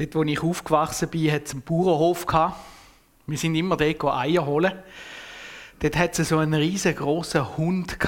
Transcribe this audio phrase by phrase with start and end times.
[0.00, 2.26] Dort, wo ich aufgewachsen bin, hat es einen Bauernhof.
[3.26, 4.72] Wir sind immer dort Eier holen.
[5.78, 7.98] Dort hat es so einen riesengroßen Hund.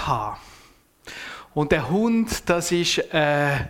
[1.52, 3.66] Und der Hund, das ist äh,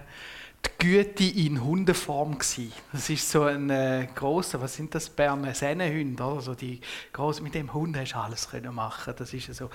[0.64, 2.39] die Güte in Hundeform.
[2.39, 6.54] Das ist so ein äh, großer, was sind das Berner Sennenhunde, oder?
[6.54, 6.80] Die
[7.12, 9.14] große, mit dem Hund hast du alles machen.
[9.18, 9.68] Das ist so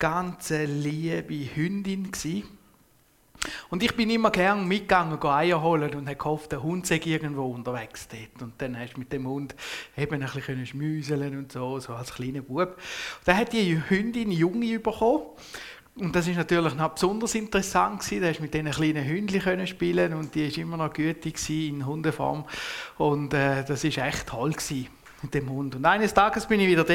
[0.00, 2.48] ganz liebe Hündin gewesen.
[3.70, 7.46] Und ich bin immer gern mitgegangen, Eier holen und habe gehofft, der Hund sei irgendwo
[7.46, 8.42] unterwegs dort.
[8.42, 9.54] Und dann hast du mit dem Hund
[9.96, 12.76] eben ein bisschen schmüseln und so, so als kleiner Bub.
[13.24, 15.22] Dann hat die Hündin Junge bekommen.
[15.94, 18.22] Und das ist natürlich noch besonders interessant gewesen.
[18.22, 22.46] Da mit diesen kleinen Hündchen spielen und die ist immer noch gütig in Hundeform.
[22.96, 24.88] Und äh, das ist echt toll gewesen
[25.22, 25.74] mit dem Hund.
[25.74, 26.94] Und eines Tages bin ich wieder da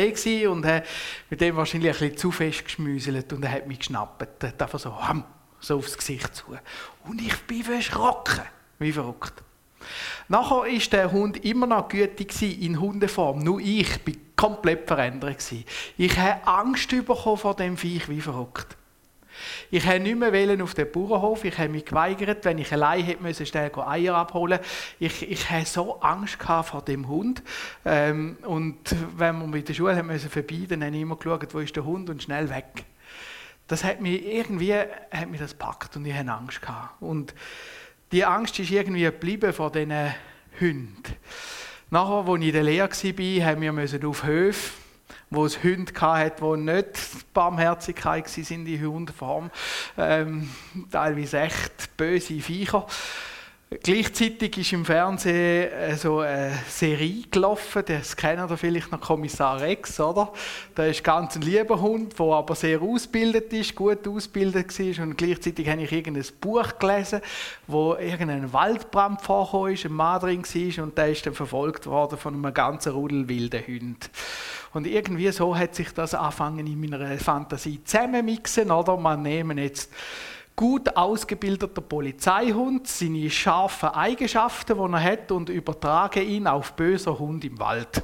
[0.50, 0.84] und habe
[1.30, 4.44] mit dem wahrscheinlich ein bisschen zu fest geschmüselt und er hat mich geschnappt.
[4.62, 5.24] Einfach so, ham,
[5.60, 6.58] so aufs Gesicht zu.
[7.06, 8.42] Und ich bin verschrocken,
[8.80, 9.34] wie verrückt.
[10.28, 13.40] Nachher war der Hund immer noch gütig in Hundeform.
[13.40, 15.44] Nur ich bin komplett verändert.
[15.98, 18.76] Ich habe Angst bekommen vor dem Viech, wie verrückt.
[19.70, 21.44] Ich wollte nicht mehr auf den Bauernhof.
[21.46, 24.60] Ich habe mich geweigert, wenn ich allein hätte müssen, schnell Eier abholen.
[25.00, 27.44] Ich, ich hatte so Angst vor dem Hund.
[27.86, 28.78] Ähm, und
[29.16, 31.76] wenn wir mit der Schule haben müssen verbieten, dann habe ich immer geschaut, wo ist
[31.76, 32.86] der Hund und schnell weg
[33.68, 37.02] das hat mich irgendwie hat mich das packt und ich hatte Angst gehabt.
[37.02, 37.34] Und
[38.12, 40.14] die Angst ist irgendwie geblieben vor diesen
[40.60, 41.04] Hunden.
[41.90, 44.72] Nachher, als ich in der Lehre war, haben wir auf Höfe,
[45.30, 49.52] wo es Hunde hatte, die nicht Barmherzigkeit waren in Hundeform,
[49.98, 50.50] ähm,
[50.92, 52.86] teilweise echt böse Viecher.
[53.70, 59.60] Gleichzeitig ist im Fernsehen äh, so eine Serie gelaufen, das kennt ihr vielleicht noch, Kommissar
[59.60, 60.32] Rex, oder?
[60.74, 65.18] Da ist ganz ein lieber Hund, der aber sehr ausgebildet ist, gut ausgebildet war und
[65.18, 67.20] gleichzeitig habe ich irgendein Buch gelesen,
[67.68, 72.18] wo irgendein Waldbrand vorgekommen ist, ein Mann drin war und der ist dann verfolgt worden
[72.18, 73.98] von einem ganzen Rudel wilden Hunden.
[74.72, 78.96] Und irgendwie so hat sich das angefangen in meiner Fantasie zusammenmixen, oder?
[78.96, 79.92] Man nehmen jetzt
[80.58, 87.46] gut ausgebildeter Polizeihund, seine scharfen Eigenschaften, die er hat, und übertrage ihn auf böser Hund
[87.46, 88.04] im Wald.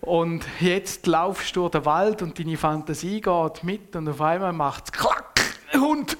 [0.00, 4.54] Und jetzt laufst du durch den Wald und deine Fantasie geht mit und auf einmal
[4.54, 5.40] macht es klack,
[5.74, 6.16] Hund.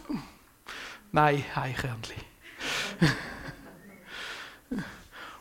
[1.10, 2.14] Nein, Eichhörnli.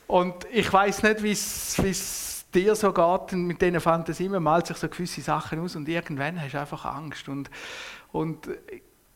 [0.07, 4.31] und ich weiß nicht, wie es dir so geht mit diesen Fantasien.
[4.31, 7.27] Man malt sich so gewisse Sachen aus und irgendwann hast du einfach Angst.
[7.27, 7.49] Und,
[8.11, 8.49] und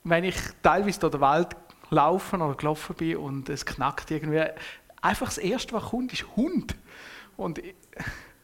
[0.05, 1.55] wenn ich teilweise durch den Wald
[1.89, 4.43] laufen oder gelaufen bin und es knackt irgendwie,
[5.01, 6.75] einfach das Erste, was kommt, ist Hund.
[7.35, 7.61] Und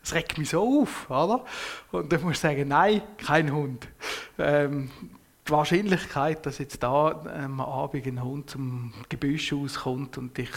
[0.03, 1.45] es regt mich so auf, oder?
[1.91, 3.87] Und dann muss ich sagen, nein, kein Hund.
[4.37, 4.91] Ähm,
[5.47, 10.49] die Wahrscheinlichkeit, dass jetzt da am Abend ein Hund zum Gebüsch auskommt und dich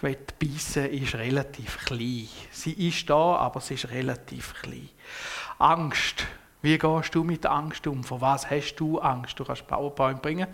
[0.00, 2.28] beißen ist relativ klein.
[2.50, 4.88] Sie ist da, aber sie ist relativ klein.
[5.58, 6.26] Angst
[6.62, 8.02] wie gehst du mit Angst um?
[8.02, 9.38] Vor was hast du Angst?
[9.38, 10.46] Du kannst PowerPoint bringen.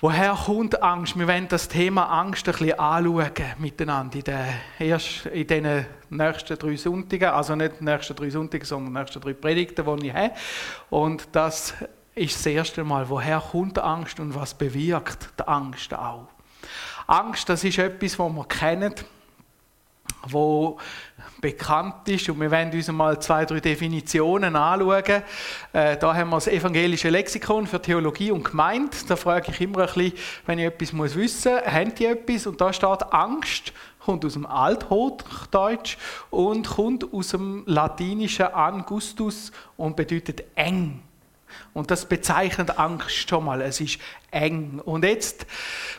[0.00, 1.18] Woher kommt Angst?
[1.18, 4.46] Wir wollen das Thema Angst ein bisschen anschauen miteinander in den,
[4.78, 7.30] erst in den nächsten drei Sonntagen.
[7.30, 10.32] Also nicht die nächsten drei Sonntage, sondern die nächsten drei Predigten, die ich habe.
[10.90, 11.72] Und das
[12.14, 16.28] ist das erste Mal, woher kommt Angst und was bewirkt die Angst auch?
[17.06, 18.94] Angst, das ist etwas, was wir kennen
[20.28, 20.78] wo
[21.40, 22.28] bekannt ist.
[22.28, 25.22] Und wir werden uns mal zwei, drei Definitionen anschauen.
[25.72, 28.96] Äh, da haben wir das evangelische Lexikon für Theologie und Gemeinde.
[29.06, 30.12] Da frage ich immer ein bisschen,
[30.46, 32.46] wenn ich etwas muss wissen muss, haben die etwas?
[32.46, 33.72] Und da steht Angst,
[34.04, 35.98] kommt aus dem Althochdeutsch
[36.30, 41.02] und kommt aus dem latinischen Angustus und bedeutet eng.
[41.74, 43.60] Und das bezeichnet Angst schon mal.
[43.60, 43.98] Es ist
[44.30, 44.80] eng.
[44.84, 45.46] Und jetzt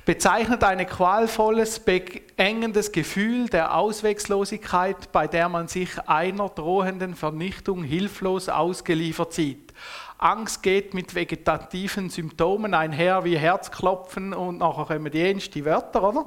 [0.05, 8.49] bezeichnet ein qualvolles, beengendes Gefühl der Ausweglosigkeit, bei der man sich einer drohenden Vernichtung hilflos
[8.49, 9.73] ausgeliefert sieht.
[10.17, 16.25] Angst geht mit vegetativen Symptomen einher, wie Herzklopfen und nachher kommen die ähnlichen Wörter, oder?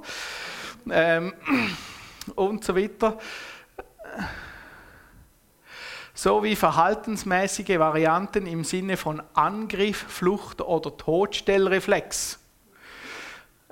[0.91, 1.35] Ähm,
[2.37, 3.19] und so weiter
[6.21, 12.39] sowie verhaltensmäßige Varianten im Sinne von Angriff, Flucht oder Todstellreflex.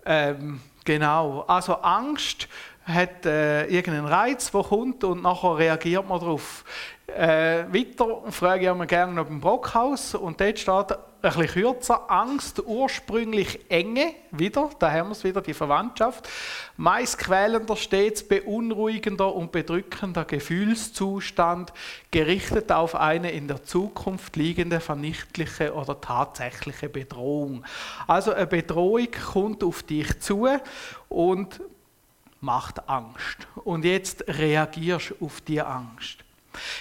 [0.06, 2.48] Ähm, genau, also Angst
[2.86, 6.64] hat äh, irgendeinen Reiz, der kommt und nachher reagiert man darauf.
[7.06, 12.10] Äh, weiter frage ich immer gerne noch im Brockhaus und dort steht ein bisschen kürzer,
[12.10, 16.28] Angst, ursprünglich Enge, wieder, da haben wir es wieder, die Verwandtschaft,
[16.76, 21.72] meist quälender, stets beunruhigender und bedrückender Gefühlszustand,
[22.10, 27.64] gerichtet auf eine in der Zukunft liegende vernichtliche oder tatsächliche Bedrohung.
[28.06, 30.46] Also eine Bedrohung kommt auf dich zu
[31.08, 31.60] und
[32.40, 33.48] macht Angst.
[33.64, 36.24] Und jetzt reagierst du auf die Angst.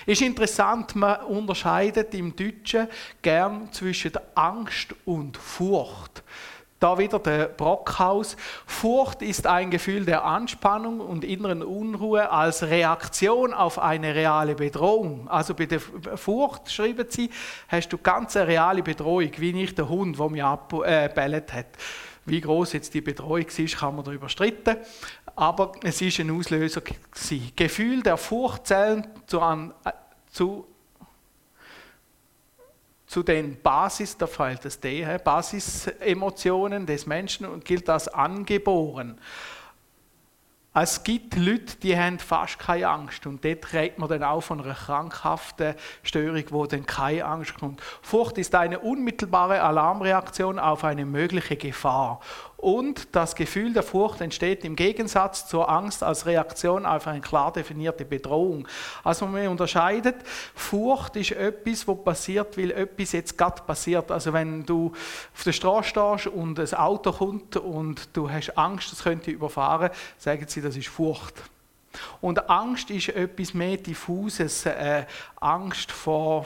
[0.06, 2.88] Ist interessant, man unterscheidet im Deutschen
[3.22, 6.24] gern zwischen Angst und Furcht.
[6.80, 8.38] Da wieder der Brockhaus.
[8.68, 15.28] Furcht ist ein Gefühl der Anspannung und inneren Unruhe als Reaktion auf eine reale Bedrohung.
[15.28, 17.32] Also bei der Furcht, schreiben sie,
[17.68, 21.66] hast du ganz eine reale Bedrohung, wie nicht der Hund, der mich abbellet äh, hat.
[22.28, 24.76] Wie groß jetzt die Bedrohung ist, kann man darüber streiten.
[25.36, 27.54] Aber es ist ein Auslöser gewesen.
[27.56, 29.92] Gefühl der Furcht zählen zu, an, äh,
[30.32, 30.68] zu
[33.08, 34.78] zu den Basis, da fällt das
[35.24, 39.18] Basisemotionen des Menschen und gilt als angeboren.
[40.80, 44.62] Es gibt Leute, die haben fast keine Angst und dort redet man dann auch von
[44.62, 47.82] einer krankhaften Störung, wo dann keine Angst kommt.
[48.04, 52.20] Furcht ist eine unmittelbare Alarmreaktion auf eine mögliche Gefahr
[52.58, 57.54] und das Gefühl der Furcht entsteht im Gegensatz zur Angst als Reaktion auf eine klar
[57.54, 58.68] definierte Bedrohung.
[59.04, 60.16] Also man unterscheidet,
[60.56, 64.10] Furcht ist etwas, was passiert, weil etwas jetzt gerade passiert.
[64.12, 64.92] Also wenn du
[65.36, 69.92] auf der Straße stehst und ein Auto kommt und du hast Angst, es könnte überfahren,
[70.18, 71.36] sagen sie, das ist Furcht.
[72.22, 75.06] Und Angst ist etwas mehr diffuses, äh,
[75.40, 76.46] Angst vor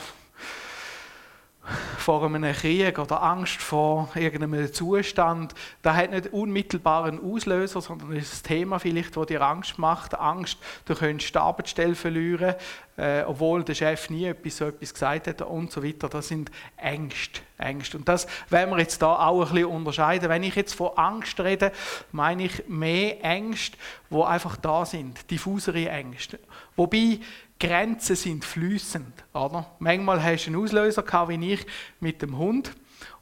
[1.98, 5.54] vor einem Krieg oder Angst vor irgendeinem Zustand,
[5.84, 10.19] da hat nicht unmittelbaren Auslöser, sondern ist das Thema vielleicht, das dir Angst macht.
[10.19, 12.56] Angst, du könntest die Arbeitsstelle verlieren,
[12.98, 16.10] äh, obwohl der Chef nie etwas, so etwas gesagt hat und so weiter.
[16.10, 17.42] Das sind Ängste.
[17.58, 17.98] Ängste.
[17.98, 20.30] Und das werden wir jetzt da auch ein bisschen unterscheiden.
[20.30, 21.72] Wenn ich jetzt von Angst rede,
[22.12, 23.78] meine ich mehr Ängste,
[24.10, 26.40] die einfach da sind, diffusere Ängste.
[26.76, 27.20] Wobei
[27.60, 29.24] Grenzen sind fließend.
[29.34, 29.70] Oder?
[29.80, 31.66] Manchmal hast du einen Auslöser gehabt, wie ich
[32.00, 32.74] mit dem Hund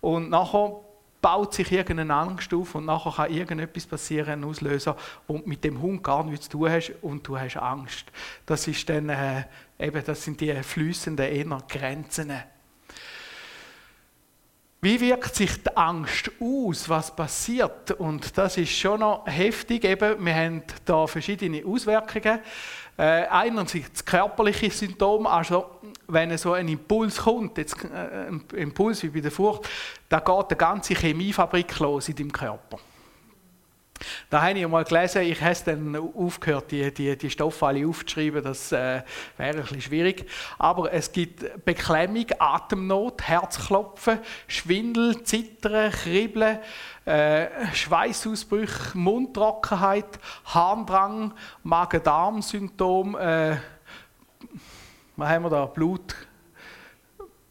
[0.01, 0.79] und nachher
[1.21, 4.95] baut sich irgendeine Angst auf und nachher kann irgendetwas passieren, ein Auslöser,
[5.27, 8.05] und mit dem Hund gar nichts zu tun hast und du hast Angst.
[8.45, 9.43] Das ist dann äh,
[9.79, 10.63] eben, das sind die eher
[11.67, 12.31] Grenzen.
[14.81, 16.87] Wie wirkt sich die Angst aus?
[16.87, 17.91] Was passiert?
[17.91, 19.83] Und das ist schon noch heftig.
[19.83, 22.39] Eben, wir haben da verschiedene Auswirkungen.
[22.99, 25.67] Äh, einerseits körperliche Symptome, also
[26.09, 29.69] wenn so ein Impuls kommt, jetzt, äh, ein Impuls wie bei der Furcht,
[30.09, 32.77] da geht eine ganze Chemiefabrik los in deinem Körper.
[34.29, 38.43] Da habe ich mal gelesen, ich habe dann aufgehört, die, die, die Stoffe alle aufzuschreiben,
[38.43, 39.01] das äh,
[39.37, 40.29] wäre ein bisschen schwierig.
[40.57, 46.59] Aber es gibt Beklemmung, Atemnot, Herzklopfen, Schwindel, Zittern, Kribbeln,
[47.05, 53.57] äh, Schweißausbrüche, Mundtrockenheit, Harndrang, Magen-Darm-Symptom, äh,
[55.19, 55.65] was haben wir da?
[55.65, 56.15] Blut,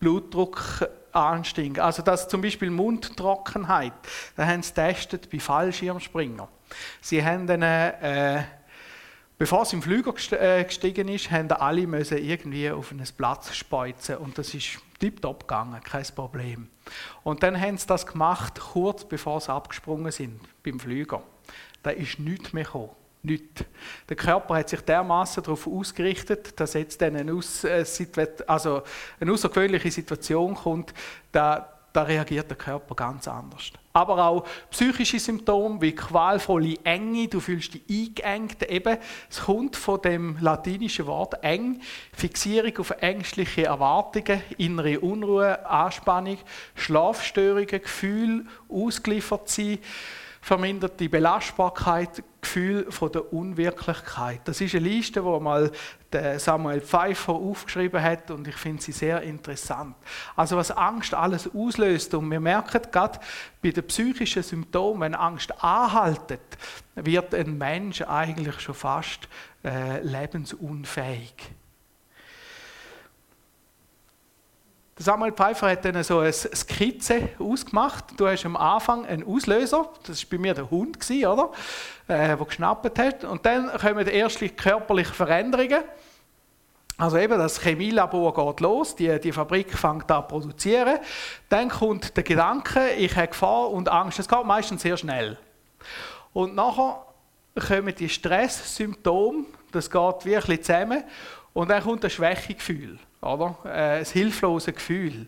[0.01, 1.79] Blutdruck, Anstieg.
[1.79, 3.93] Also das zum Beispiel Mundtrockenheit,
[4.37, 6.49] da haben sie getestet bei Fallschirmspringer.
[7.01, 8.43] Sie haben dann, äh,
[9.39, 14.17] bevor sie im Flüger äh, gestiegen ist, haben alle müssen irgendwie auf einen Platz speuzen
[14.17, 16.69] und das ist tiptop gegangen, kein Problem.
[17.23, 21.23] Und dann haben sie das gemacht, kurz bevor sie abgesprungen sind beim Flüger.
[21.83, 22.91] Da ist nichts mehr gekommen
[23.23, 23.65] nichts.
[24.09, 27.85] Der Körper hat sich dermaßen darauf ausgerichtet, dass jetzt eine, Aus äh,
[28.47, 28.83] also
[29.21, 30.95] eine außergewöhnliche Situation kommt,
[31.33, 33.73] da, da reagiert der Körper ganz anders.
[33.93, 38.97] Aber auch psychische Symptome wie qualvolle Enge, du fühlst dich eingeengt, eben,
[39.29, 41.81] es kommt von dem latinischen Wort eng,
[42.13, 46.39] Fixierung auf ängstliche Erwartungen, innere Unruhe, Anspannung,
[46.77, 49.79] Schlafstörungen, Gefühl, ausgeliefert sein,
[50.41, 54.41] vermindert die Belastbarkeit, Gefühl von der Unwirklichkeit.
[54.45, 55.71] Das ist eine Liste, die mal
[56.39, 59.97] Samuel Pfeiffer aufgeschrieben hat und ich finde sie sehr interessant.
[60.37, 63.19] Also was Angst alles auslöst und wir merken gerade
[63.63, 66.41] bei den psychischen Symptomen, wenn Angst anhaltet,
[66.95, 69.29] wird ein Mensch eigentlich schon fast
[69.65, 71.35] äh, lebensunfähig.
[75.01, 78.05] Samuel Pfeiffer hat dann so eine Skizze ausgemacht.
[78.17, 81.53] Du hast am Anfang einen Auslöser, das war bei mir der Hund, oder?
[82.09, 83.23] Äh, der geschnappt hat.
[83.23, 85.85] Und dann kommen erste körperliche Veränderungen.
[86.97, 90.99] Also eben, das Chemielabor geht los, die, die Fabrik fängt an zu produzieren.
[91.49, 94.19] Dann kommt der Gedanke, ich habe Gefahr und Angst.
[94.19, 95.39] Das geht meistens sehr schnell.
[96.33, 97.07] Und nachher
[97.69, 101.05] kommen die Stresssymptome, das geht wirklich zusammen.
[101.53, 103.57] Und dann kommt das Schwächegefühl oder?
[103.65, 105.27] Äh, ein hilfloses Gefühl.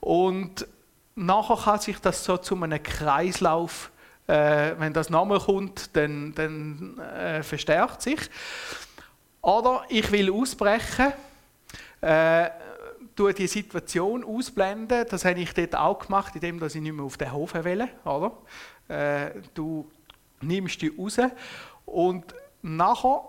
[0.00, 0.66] Und
[1.14, 3.90] nachher kann sich das so zu einem Kreislauf,
[4.26, 8.20] äh, wenn das nochmal kommt, dann, dann äh, verstärkt sich.
[9.40, 11.12] Oder ich will ausbrechen,
[12.00, 12.50] äh,
[13.16, 15.06] tue die Situation ausblenden.
[15.08, 17.88] Das habe ich dort auch gemacht, indem ich nicht mehr auf den Hof will.
[18.04, 18.32] Oder?
[18.88, 19.90] Äh, du
[20.40, 21.18] nimmst die raus
[21.84, 23.22] Und nachher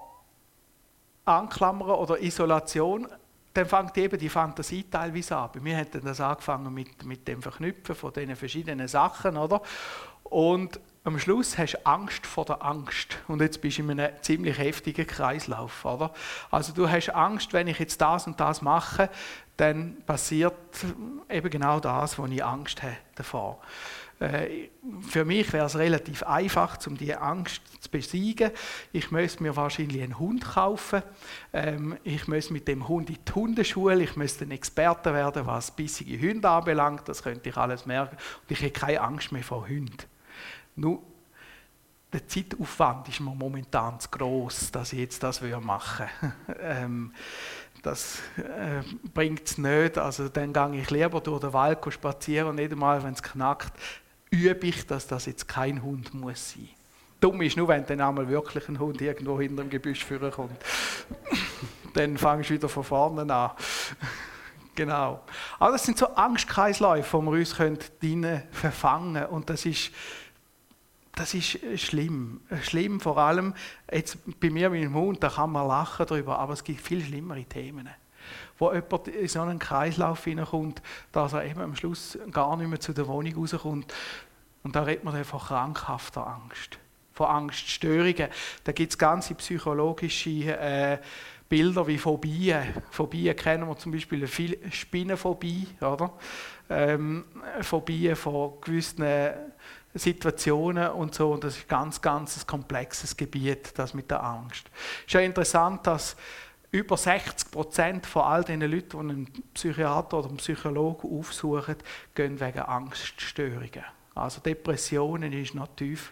[1.26, 3.08] anklammern oder Isolation,
[3.54, 5.50] dann fängt eben die Fantasie teilweise an.
[5.54, 9.62] Bei mir das angefangen mit, mit dem Verknüpfen von diesen verschiedenen Sachen, oder?
[10.24, 13.18] Und am Schluss hast du Angst vor der Angst.
[13.28, 16.12] Und jetzt bist du in einem ziemlich heftigen Kreislauf, oder?
[16.50, 19.10] Also du hast Angst, wenn ich jetzt das und das mache,
[19.58, 20.56] dann passiert
[21.30, 23.60] eben genau das, wo ich Angst habe davor.
[24.20, 24.70] Äh,
[25.02, 28.52] für mich wäre es relativ einfach, um diese Angst zu besiegen.
[28.92, 31.04] Ich müsste mir wahrscheinlich einen Hund kaufen.
[31.52, 34.04] Ähm, ich müsste mit dem Hund in die Hundeschule.
[34.04, 37.08] Ich müsste ein Experte werden, was bissige Hunde anbelangt.
[37.08, 38.16] Das könnte ich alles merken.
[38.16, 39.98] Und ich hätte keine Angst mehr vor Hunden.
[40.76, 41.02] Nur
[42.14, 46.60] der Zeitaufwand ist mir momentan zu groß, dass ich jetzt das machen würde.
[46.62, 47.12] ähm,
[47.82, 48.82] das äh,
[49.14, 49.98] bringt es nicht.
[49.98, 53.74] Also dann gehe ich lieber durch den Wald spazieren und nicht einmal, wenn es knackt,
[54.34, 56.70] übe ich, dass das jetzt kein Hund muss sein.
[57.20, 60.58] Dumm ist nur, wenn dann einmal wirklich ein Hund irgendwo hinter dem Gebüsch kommt.
[61.94, 63.52] dann fangst du wieder von vorne an.
[64.76, 65.22] genau.
[65.60, 67.56] Aber das sind so Angstkreisläufe, die wir uns
[68.00, 69.26] drinnen verfangen.
[69.28, 69.92] Und das ist,
[71.16, 72.42] das ist schlimm.
[72.64, 73.54] Schlimm vor allem,
[73.90, 77.02] jetzt bei mir mit dem Hund, da kann man lachen darüber, aber es gibt viel
[77.06, 77.88] schlimmere Themen
[78.58, 80.82] wo jemand in so einen Kreislauf hineinkommt,
[81.12, 83.94] dass er eben am Schluss gar nicht mehr zu der Wohnung rauskommt.
[84.64, 86.78] Und da redet man dann von krankhafter Angst,
[87.14, 88.30] von Angststörungen.
[88.64, 90.98] Da gibt es ganze psychologische äh,
[91.50, 92.64] Bilder wie Phobien.
[92.90, 96.14] Phobien kennen wir zum Beispiel viel Spinnenphobie, oder?
[96.70, 97.26] Ähm,
[97.62, 99.06] Phobien von gewissen
[99.94, 101.32] Situationen und so.
[101.32, 104.70] Und das ist ganz, ganz ein komplexes Gebiet, das mit der Angst.
[105.02, 106.16] Es ist ja interessant, dass
[106.74, 111.76] über 60 Prozent von all den Leuten, die einen Psychiater oder einen Psychologen aufsuchen,
[112.16, 113.86] gehen wegen Angststörungen.
[114.16, 116.12] Also Depressionen ist noch tief,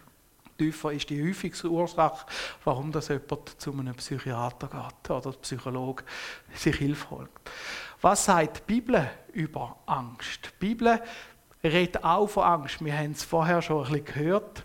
[0.60, 2.28] tiefer ist die häufigste Ursache,
[2.64, 6.04] warum das jemand zu einem Psychiater geht oder Psychologe
[6.54, 7.32] sich Hilfe holt.
[8.00, 10.46] Was sagt die Bibel über Angst?
[10.46, 11.02] Die Bibel
[11.64, 12.86] redet auch von Angst.
[12.86, 14.64] Wir haben es vorher schon ein bisschen gehört.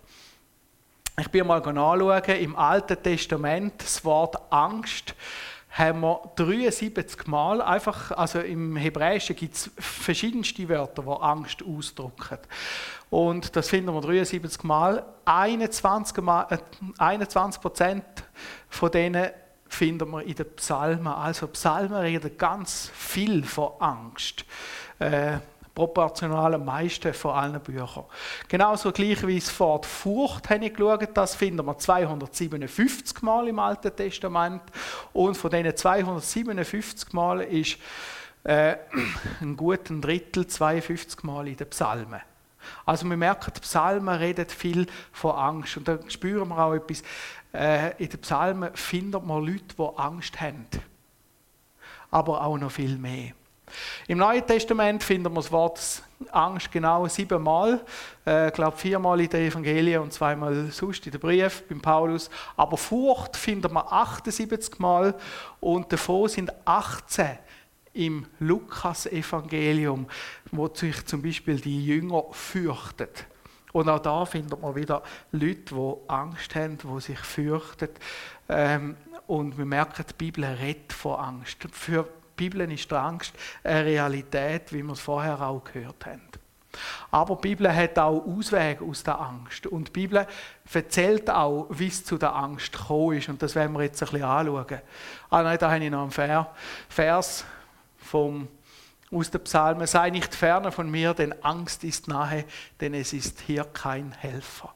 [1.18, 5.14] Ich bin mal anschauen, im Alten Testament das Wort Angst
[5.76, 12.38] haben wir 73 Mal, einfach, also im Hebräischen gibt es verschiedenste Wörter, die Angst ausdrücken.
[13.10, 15.04] Und das finden wir 73 Mal.
[15.26, 16.58] 21, Mal, äh,
[16.98, 18.04] 21 Prozent
[18.70, 19.30] von denen
[19.68, 21.08] finden wir in den Psalmen.
[21.08, 24.46] Also Psalmen reden ganz viel von Angst.
[24.98, 25.38] Äh,
[25.76, 28.06] proportional am meisten von allen Büchern.
[28.48, 33.58] Genauso gleich wie das Wort Furcht habe ich geschaut, das finden wir 257 Mal im
[33.58, 34.62] Alten Testament
[35.12, 37.76] und von diesen 257 Mal ist
[38.44, 38.76] äh,
[39.42, 42.22] ein guten Drittel 52 Mal in den Psalmen.
[42.86, 47.02] Also wir merken, die Psalmen reden viel von Angst und da spüren wir auch etwas.
[47.52, 50.66] Äh, in den Psalmen findet man Leute, die Angst haben,
[52.10, 53.32] aber auch noch viel mehr.
[54.06, 57.84] Im Neuen Testament finden wir das Wort Angst genau siebenmal.
[58.26, 62.30] Äh, ich glaube viermal in den Evangelien und zweimal sonst in den Brief beim Paulus.
[62.56, 65.14] Aber Furcht finden wir 78 Mal
[65.60, 67.38] und davon sind 18
[67.92, 70.06] im Lukas-Evangelium,
[70.52, 73.08] wo sich zum Beispiel die Jünger fürchten.
[73.72, 77.88] Und auch da findet man wieder Leute, die Angst haben, die sich fürchten.
[78.48, 78.96] Ähm,
[79.26, 81.66] und wir merken, die Bibel redet von Angst.
[81.72, 83.32] Für Bibel ist die Angst
[83.64, 86.22] eine Realität, wie wir es vorher auch gehört haben.
[87.10, 89.66] Aber die Bibel hat auch Auswege aus der Angst.
[89.66, 90.26] Und die Bibel
[90.72, 93.28] erzählt auch, wie es zu der Angst gekommen ist.
[93.28, 94.80] Und das werden wir jetzt ein bisschen anschauen.
[95.30, 96.46] Ah nein, da habe ich noch einen
[96.88, 97.44] Vers
[97.98, 98.48] vom,
[99.10, 99.86] aus den Psalmen.
[99.86, 102.44] Sei nicht ferne von mir, denn Angst ist nahe,
[102.80, 104.74] denn es ist hier kein Helfer.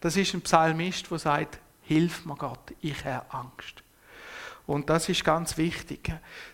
[0.00, 3.82] Das ist ein Psalmist, der sagt, hilf mir Gott, ich habe Angst.
[4.66, 6.12] Und das ist ganz wichtig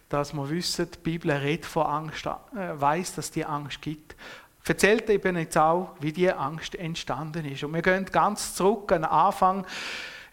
[0.09, 4.17] dass wir wissen, die Bibel redet von Angst, äh, weiß, dass die Angst gibt.
[4.65, 7.65] Erzählt eben jetzt auch, wie die Angst entstanden ist.
[7.65, 9.67] Und wir gehen ganz zurück an den Anfang,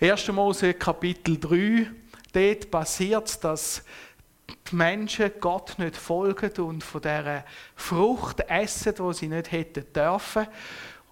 [0.01, 0.27] 1.
[0.33, 1.87] Mose Kapitel 3.
[2.33, 3.83] Dort passiert dass
[4.69, 10.47] die Menschen Gott nicht folgen und von dieser Frucht essen, die sie nicht hätten dürfen.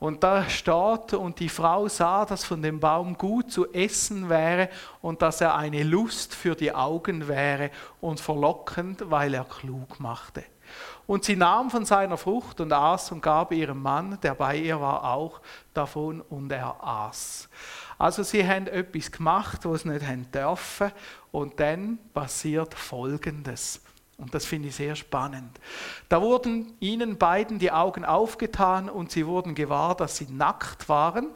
[0.03, 4.67] Und da steht, und die Frau sah, dass von dem Baum gut zu essen wäre
[5.01, 10.43] und dass er eine Lust für die Augen wäre und verlockend, weil er klug machte.
[11.07, 14.81] Und sie nahm von seiner Frucht und aß und gab ihrem Mann, der bei ihr
[14.81, 15.39] war, auch
[15.74, 17.48] davon und er aß.
[17.98, 20.91] Also sie haben etwas gemacht, was sie nicht dürfen
[21.31, 23.79] und dann passiert Folgendes.
[24.17, 25.60] Und das finde ich sehr spannend.
[26.08, 31.32] Da wurden ihnen beiden die Augen aufgetan und sie wurden gewahr, dass sie nackt waren.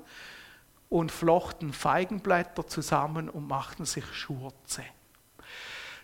[0.89, 4.83] und flochten Feigenblätter zusammen und machten sich Schurze.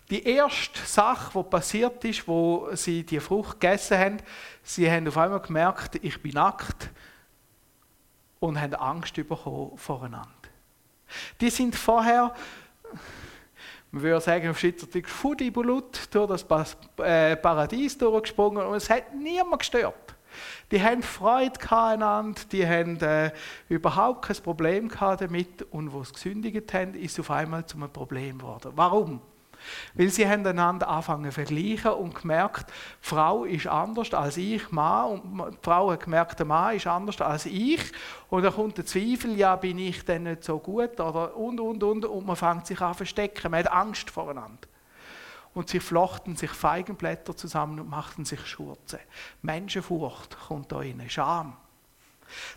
[0.09, 4.17] Die erste Sache, die passiert ist, wo sie die Frucht gegessen haben,
[4.61, 6.89] sie haben auf einmal gemerkt, ich bin nackt
[8.39, 10.27] und haben Angst bekommen voreinander.
[11.39, 12.35] Die sind vorher,
[13.93, 19.59] man würde sagen auf Schweizerdeutsch, Fudibulut durch das äh, Paradies durchgesprungen und es hat niemand
[19.59, 20.15] gestört.
[20.71, 23.31] Die haben Freude aneinander, die haben äh,
[23.69, 28.71] überhaupt kein Problem damit und wo sie gesündigt haben, ist auf einmal zum Problem geworden.
[28.75, 29.21] Warum?
[29.93, 34.71] Weil sie haben einander angefangen zu vergleichen und gemerkt, die Frau ist anders als ich,
[34.71, 37.81] Mann, und die Frau hat gemerkt, der Mann ist anders als ich.
[38.29, 40.99] Und dann kommt der Zweifel, ja, bin ich denn nicht so gut?
[40.99, 42.05] Oder und, und, und.
[42.05, 44.67] Und man fängt sich an zu verstecken, man hat Angst voreinander.
[45.53, 48.99] Und sie flochten sich Feigenblätter zusammen und machten sich Schurze.
[49.41, 51.55] Menschenfurcht kommt da rein, Scham.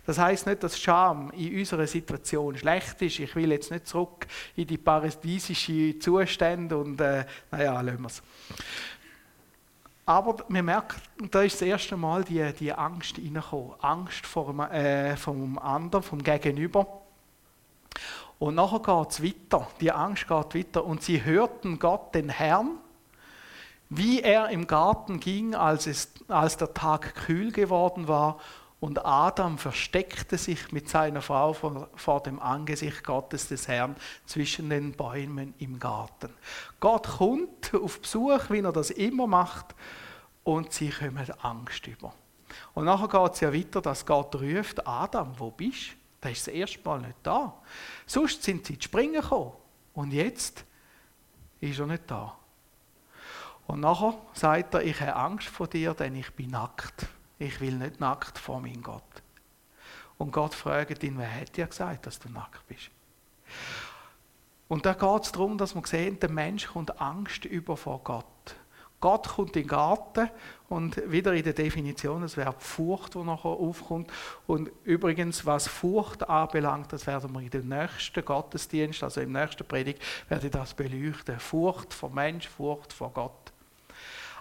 [0.05, 3.19] Das heißt nicht, dass Scham in unserer Situation schlecht ist.
[3.19, 8.21] Ich will jetzt nicht zurück in die paradiesischen Zustände und äh, naja, lassen wir es.
[10.07, 13.73] Aber wir merken, da ist das erste Mal die, die Angst reingekommen.
[13.81, 16.87] Angst vor dem, äh, vom anderen, vom Gegenüber.
[18.39, 19.67] Und nachher geht es weiter.
[19.81, 20.85] Die Angst geht weiter.
[20.85, 22.77] Und sie hörten Gott, den Herrn,
[23.89, 28.39] wie er im Garten ging, als, es, als der Tag kühl geworden war
[28.79, 34.69] und Adam versteckte sich mit seiner Frau vor, vor, dem Angesicht Gottes des Herrn zwischen
[34.69, 36.31] den Bäumen im Garten.
[36.79, 39.75] Gott kommt auf Besuch, wie er das immer macht,
[40.43, 42.13] und sie kommen Angst über.
[42.73, 45.95] Und nachher geht es ja weiter, dass Gott ruft, Adam, wo bist du?
[46.23, 47.53] Der ist das erste Mal nicht da.
[48.05, 49.51] Sonst sind sie zu springen gekommen.
[49.93, 50.63] Und jetzt
[51.59, 52.37] ist er nicht da.
[53.67, 57.07] Und nachher sagt er, ich habe Angst vor dir, denn ich bin nackt.
[57.39, 59.03] Ich will nicht nackt vor meinem Gott.
[60.17, 62.89] Und Gott fragt ihn, wer hat dir gesagt, dass du nackt bist?
[64.67, 68.25] Und da geht es darum, dass man sehen, der Mensch kommt Angst über vor Gott.
[68.99, 70.29] Gott kommt in den Garten
[70.69, 74.11] und wieder in der Definition, es wäre Furcht, die nachher aufkommt.
[74.47, 79.67] Und übrigens, was Furcht anbelangt, das werden wir in dem nächsten Gottesdienst, also im nächsten
[79.67, 81.39] Predigt, werde ich das beleuchten.
[81.39, 83.53] Furcht vor Mensch, Furcht vor Gott.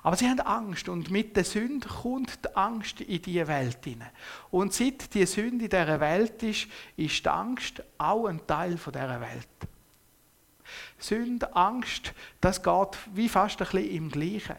[0.03, 4.11] Aber sie haben Angst und mit der Sünde kommt die Angst in diese Welt hinein.
[4.51, 9.21] Und seit die Sünde in dieser Welt ist, ist die Angst auch ein Teil dieser
[9.21, 9.49] Welt.
[10.99, 14.57] Sünde, Angst, das geht wie fast ein bisschen im Gleichen.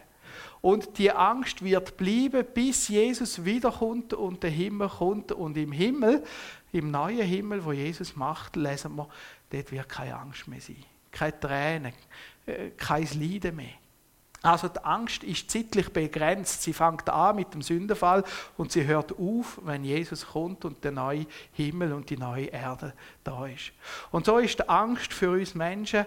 [0.60, 5.32] Und die Angst wird bleiben, bis Jesus wiederkommt und der Himmel kommt.
[5.32, 6.24] Und im Himmel,
[6.72, 9.08] im neuen Himmel, wo Jesus macht, lesen wir,
[9.50, 10.84] dort wird keine Angst mehr sein.
[11.12, 11.92] Keine Tränen,
[12.46, 13.74] äh, kein Leiden mehr.
[14.42, 16.62] Also die Angst ist zeitlich begrenzt.
[16.62, 18.22] Sie fängt an mit dem Sündenfall
[18.56, 22.92] und sie hört auf, wenn Jesus kommt und der neue Himmel und die neue Erde
[23.24, 23.72] da ist.
[24.12, 26.06] Und so ist die Angst für uns Menschen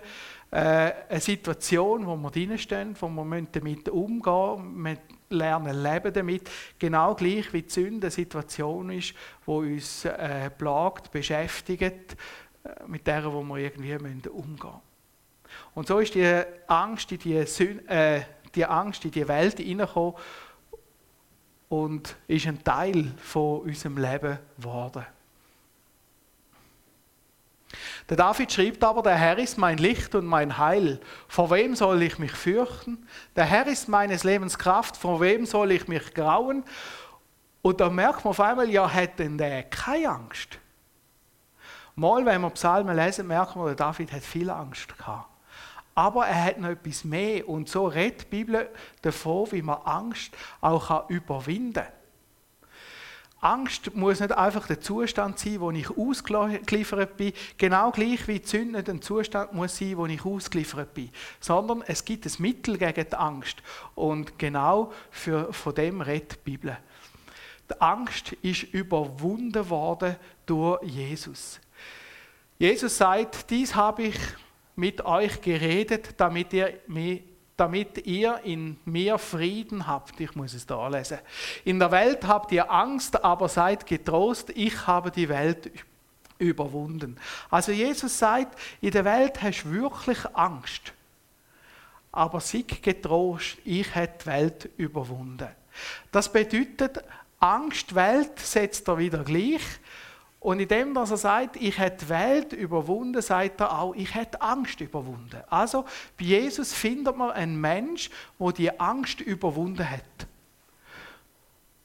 [0.49, 7.15] äh, eine Situation, wo wir drinstehen, wo wir damit umgehen müssen, lernen leben damit, genau
[7.15, 9.13] gleich wie die Sünde eine Situation ist,
[9.45, 12.15] wo uns äh, plagt, beschäftigt,
[12.63, 14.90] äh, mit der wo wir irgendwie umgehen müssen.
[15.73, 18.21] Und so ist die Angst in die, Sün äh,
[18.55, 20.15] die, Angst in die Welt hineingekommen
[21.69, 25.05] und ist ein Teil von unserem Leben geworden.
[28.09, 30.99] Der David schreibt aber, der Herr ist mein Licht und mein Heil.
[31.29, 33.07] Vor wem soll ich mich fürchten?
[33.37, 34.97] Der Herr ist meines Lebens Kraft.
[34.97, 36.65] Vor wem soll ich mich grauen?
[37.61, 40.59] Und da merkt man auf einmal, ja, hat denn der keine Angst?
[41.95, 45.30] Mal, wenn wir Psalmen lesen, merken wir, der David hat viel Angst gehabt.
[45.93, 47.47] Aber er hat noch etwas mehr.
[47.47, 48.69] Und so redet die Bibel
[49.01, 51.93] davon, wie man Angst auch überwinden kann.
[53.41, 58.77] Angst muss nicht einfach der Zustand sein, wo ich ausgeliefert bin, genau gleich wie Sünde
[58.77, 63.09] nicht ein Zustand muss sein, wo ich ausgeliefert bin, sondern es gibt ein Mittel gegen
[63.09, 63.63] die Angst
[63.95, 66.77] und genau für, von dem redet die Bibel.
[67.67, 71.59] Die Angst ist überwunden worden durch Jesus.
[72.59, 74.19] Jesus sagt, dies habe ich
[74.75, 76.73] mit euch geredet, damit ihr,
[77.57, 80.19] damit ihr in mir Frieden habt.
[80.19, 81.19] Ich muss es da lesen.
[81.63, 85.71] In der Welt habt ihr Angst, aber seid getrost, ich habe die Welt
[86.39, 87.17] überwunden.
[87.49, 90.93] Also Jesus sagt, in der Welt hast du wirklich Angst.
[92.11, 95.47] Aber sei getrost, ich habe die Welt überwunden.
[96.11, 97.03] Das bedeutet,
[97.39, 99.61] Angst, Welt setzt er wieder gleich.
[100.41, 104.15] Und in dem, dass er sagt, ich hätte die Welt überwunden, sagt er auch, ich
[104.15, 105.39] hätte Angst überwunden.
[105.51, 105.85] Also
[106.17, 110.01] bei Jesus findet man einen Mensch, wo die Angst überwunden hat.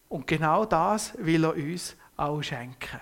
[0.08, 2.98] Und genau das will er uns auch schenken.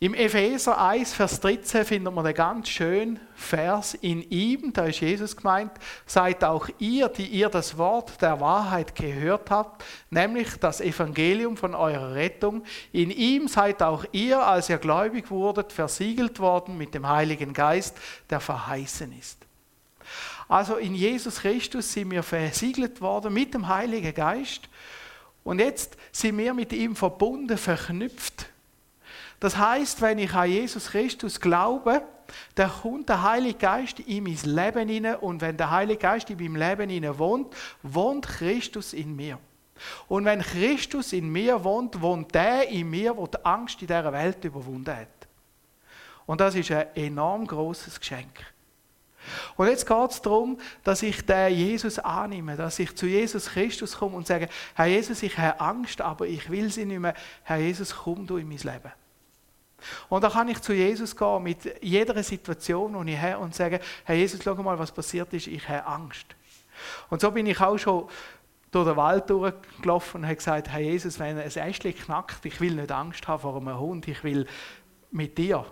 [0.00, 3.94] Im Epheser 1, Vers 13 findet man den ganz schönen Vers.
[3.94, 5.70] In ihm, da ist Jesus gemeint,
[6.04, 11.74] seid auch ihr, die ihr das Wort der Wahrheit gehört habt, nämlich das Evangelium von
[11.74, 12.64] eurer Rettung.
[12.92, 17.96] In ihm seid auch ihr, als ihr gläubig wurdet, versiegelt worden mit dem Heiligen Geist,
[18.28, 19.46] der verheißen ist.
[20.48, 24.68] Also in Jesus Christus sind wir versiegelt worden mit dem Heiligen Geist.
[25.44, 28.50] Und jetzt sind wir mit ihm verbunden, verknüpft.
[29.44, 32.00] Das heißt, wenn ich an Jesus Christus glaube,
[32.54, 36.38] dann kommt der Heilige Geist in mein Leben hinein und wenn der Heilige Geist in
[36.38, 39.38] meinem Leben hinein wohnt, wohnt Christus in mir.
[40.08, 44.10] Und wenn Christus in mir wohnt, wohnt der in mir, der die Angst in dieser
[44.14, 45.28] Welt überwunden hat.
[46.24, 48.46] Und das ist ein enorm großes Geschenk.
[49.56, 53.98] Und jetzt geht es darum, dass ich den Jesus annehme, dass ich zu Jesus Christus
[53.98, 57.12] komme und sage, Herr Jesus, ich habe Angst, aber ich will sie nicht mehr.
[57.42, 59.03] Herr Jesus, komm du in mein Leben.
[60.08, 63.78] Und da kann ich zu Jesus gehen mit jeder Situation, die ich habe und sagen,
[64.04, 66.26] Herr Jesus, schau mal, was passiert ist, ich habe Angst.
[67.10, 68.08] Und so bin ich auch schon
[68.70, 72.74] durch den Wald durchgelaufen und habe gesagt, Herr Jesus, wenn ein Ästchen knackt, ich will
[72.74, 74.46] nicht Angst haben vor einem Hund, ich will
[75.12, 75.64] mit dir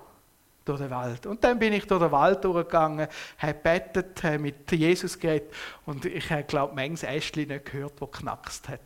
[0.64, 1.26] durch den Wald.
[1.26, 5.52] Und dann bin ich durch den Wald durchgegangen, habe bettet, habe mit Jesus geredet
[5.84, 8.80] und ich habe, glaube ich, manches Ästchen nicht gehört, das knackst hat.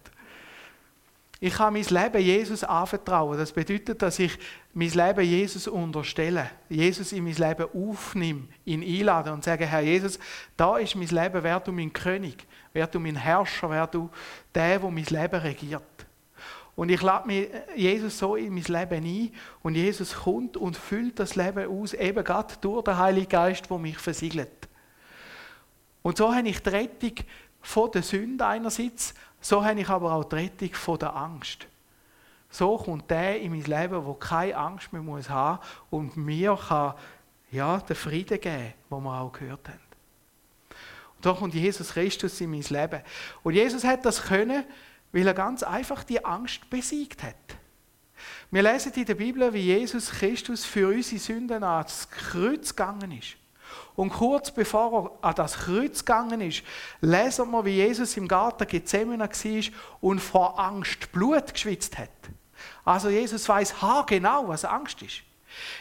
[1.38, 3.36] Ich kann mein Leben Jesus anvertrauen.
[3.36, 4.38] Das bedeutet, dass ich
[4.72, 10.18] mein Leben Jesus unterstelle, Jesus in mein Leben aufnehme, ihn einlade und sage, Herr Jesus,
[10.56, 14.08] da ist mein Leben, wer du mein König, wer du mein Herrscher, wer du
[14.54, 15.82] der, der mein Leben regiert.
[16.74, 21.18] Und ich lade mir Jesus so in mein Leben ein und Jesus kommt und füllt
[21.18, 24.68] das Leben aus, eben gerade durch den Heiligen Geist, der mich versiegelt.
[26.02, 27.14] Und so habe ich die Rettung
[27.62, 29.14] von der Sünde einerseits,
[29.48, 31.66] so habe ich aber auch die Rettung von der Angst.
[32.50, 36.94] So kommt der in mein Leben, wo keine Angst mehr muss haben und mir kann
[37.52, 39.80] ja, den Frieden geben, den wir auch gehört haben.
[41.16, 43.02] Und da kommt Jesus Christus in mein Leben.
[43.44, 44.64] Und Jesus hat das können,
[45.12, 47.36] weil er ganz einfach die Angst besiegt hat.
[48.50, 53.36] Wir lesen in der Bibel, wie Jesus Christus für unsere Sünden ans Kreuz gegangen ist.
[53.96, 56.62] Und kurz bevor er an das Kreuz gegangen ist,
[57.00, 59.62] lesen wir, wie Jesus im Garten Gethsemane war
[60.00, 62.10] und vor Angst Blut geschwitzt hat.
[62.84, 63.74] Also Jesus weiß
[64.06, 65.22] genau, was Angst ist.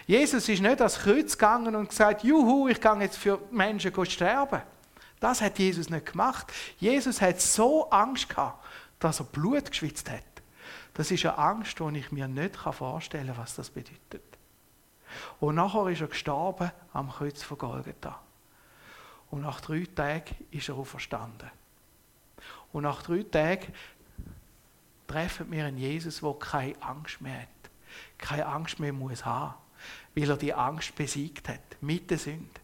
[0.07, 3.93] Jesus ist nicht an das Kreuz gegangen und gesagt, juhu, ich gehe jetzt für Menschen
[4.05, 4.61] sterben.
[5.19, 6.51] Das hat Jesus nicht gemacht.
[6.77, 8.63] Jesus hat so Angst gehabt,
[8.99, 10.23] dass er Blut geschwitzt hat.
[10.93, 14.34] Das ist eine Angst, die ich mir nicht vorstellen kann, was das bedeutet.
[15.39, 18.19] Und nachher ist er gestorben am Kreuz von Golgatha.
[19.31, 21.49] Und nach drei Tagen ist er auferstanden.
[22.71, 23.73] Und nach drei Tagen
[25.07, 27.47] treffen wir einen Jesus, der keine Angst mehr hat.
[28.17, 29.55] Keine Angst mehr muss haben.
[30.15, 31.61] Weil er die Angst besiegt hat.
[31.81, 32.61] Mit der Sünde.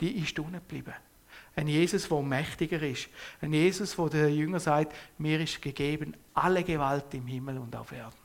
[0.00, 0.94] Die ist unten geblieben.
[1.54, 3.08] Ein Jesus, der mächtiger ist.
[3.40, 7.92] Ein Jesus, wo der Jünger sagt, mir ist gegeben alle Gewalt im Himmel und auf
[7.92, 8.21] Erden.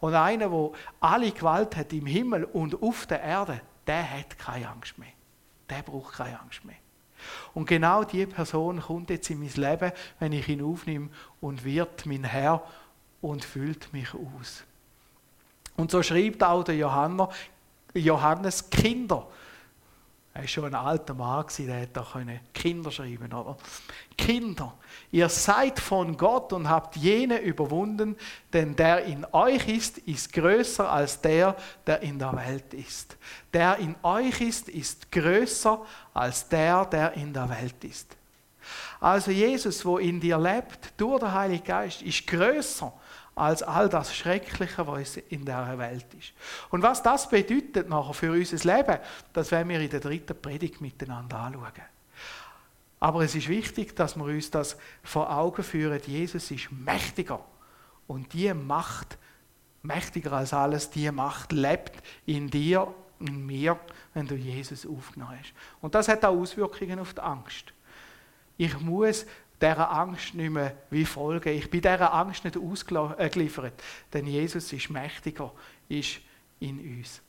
[0.00, 4.68] Und einer, der alle Gewalt hat im Himmel und auf der Erde, der hat keine
[4.68, 5.12] Angst mehr.
[5.68, 6.76] Der braucht keine Angst mehr.
[7.54, 11.08] Und genau diese Person kommt jetzt in mein Leben, wenn ich ihn aufnehme
[11.40, 12.62] und wird mein Herr
[13.22, 14.64] und füllt mich aus.
[15.76, 16.76] Und so schreibt auch der
[17.94, 19.26] Johannes Kinder
[20.34, 22.16] er war schon ein alter Mann, der hätte auch
[22.52, 23.56] Kinder schreiben oder?
[24.18, 24.74] Kinder,
[25.12, 28.16] ihr seid von Gott und habt jene überwunden,
[28.52, 31.54] denn der in euch ist, ist größer als der,
[31.86, 33.16] der in der Welt ist.
[33.52, 38.16] Der in euch ist, ist größer als der, der in der Welt ist.
[39.00, 42.92] Also Jesus, wo in dir lebt, durch den Heiligen Geist, ist größer
[43.34, 46.32] als all das Schreckliche, was in der Welt ist.
[46.70, 48.98] Und was das bedeutet nachher für unser Leben,
[49.32, 51.72] das werden wir in der dritten Predigt miteinander anschauen.
[53.00, 56.00] Aber es ist wichtig, dass wir uns das vor Augen führen.
[56.06, 57.44] Jesus ist mächtiger.
[58.06, 59.18] Und die Macht,
[59.82, 63.78] mächtiger als alles, die Macht lebt in dir, in mir,
[64.14, 65.52] wenn du Jesus aufgenommen hast.
[65.80, 67.74] Und das hat auch Auswirkungen auf die Angst.
[68.56, 69.26] Ich muss
[69.64, 71.48] dieser Angst nicht mehr wie folgen.
[71.50, 73.72] Ich bin dieser Angst nicht ausgeliefert,
[74.12, 75.52] denn Jesus ist mächtiger,
[75.88, 76.20] ist
[76.60, 77.20] in uns.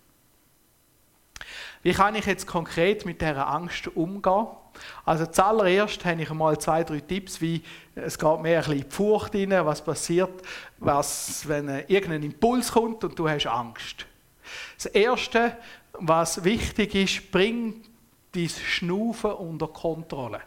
[1.83, 4.47] Wie kann ich jetzt konkret mit dieser Angst umgehen?
[5.05, 7.61] Also zuallererst habe ich mal zwei, drei Tipps, wie
[7.93, 10.41] es geht mehr ein bisschen in die Furcht rein, was passiert,
[10.79, 14.05] was, wenn irgendein Impuls kommt und du hast Angst.
[14.75, 15.57] Das Erste,
[15.93, 17.83] was wichtig ist, bring
[18.33, 20.41] dein Schnaufen unter Kontrolle.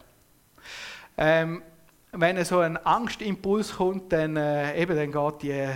[1.16, 1.62] Ähm,
[2.12, 5.68] wenn so ein Angstimpuls kommt, dann, äh, eben, dann geht die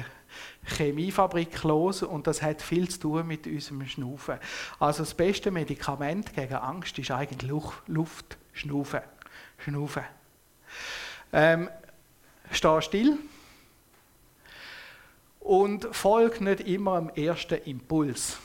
[0.64, 4.38] Chemiefabrik los und das hat viel zu tun mit unserem Schnaufen.
[4.78, 7.50] Also das beste Medikament gegen Angst ist eigentlich
[7.86, 9.00] Luft, Schnaufen.
[9.58, 10.04] Schnaufen.
[11.32, 11.68] Ähm,
[12.50, 13.18] steh still
[15.40, 18.38] und folg nicht immer am ersten Impuls.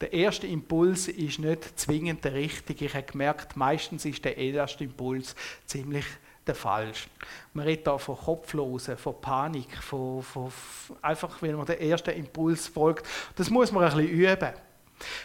[0.00, 2.86] Der erste Impuls ist nicht zwingend der richtige.
[2.86, 6.04] Ich habe gemerkt, meistens ist der erste Impuls ziemlich
[6.46, 7.08] der falsch.
[7.52, 10.52] Man redet da von Kopflosen, von Panik, von, von,
[11.00, 13.06] einfach weil man den ersten Impuls folgt.
[13.36, 14.52] Das muss man ein bisschen üben.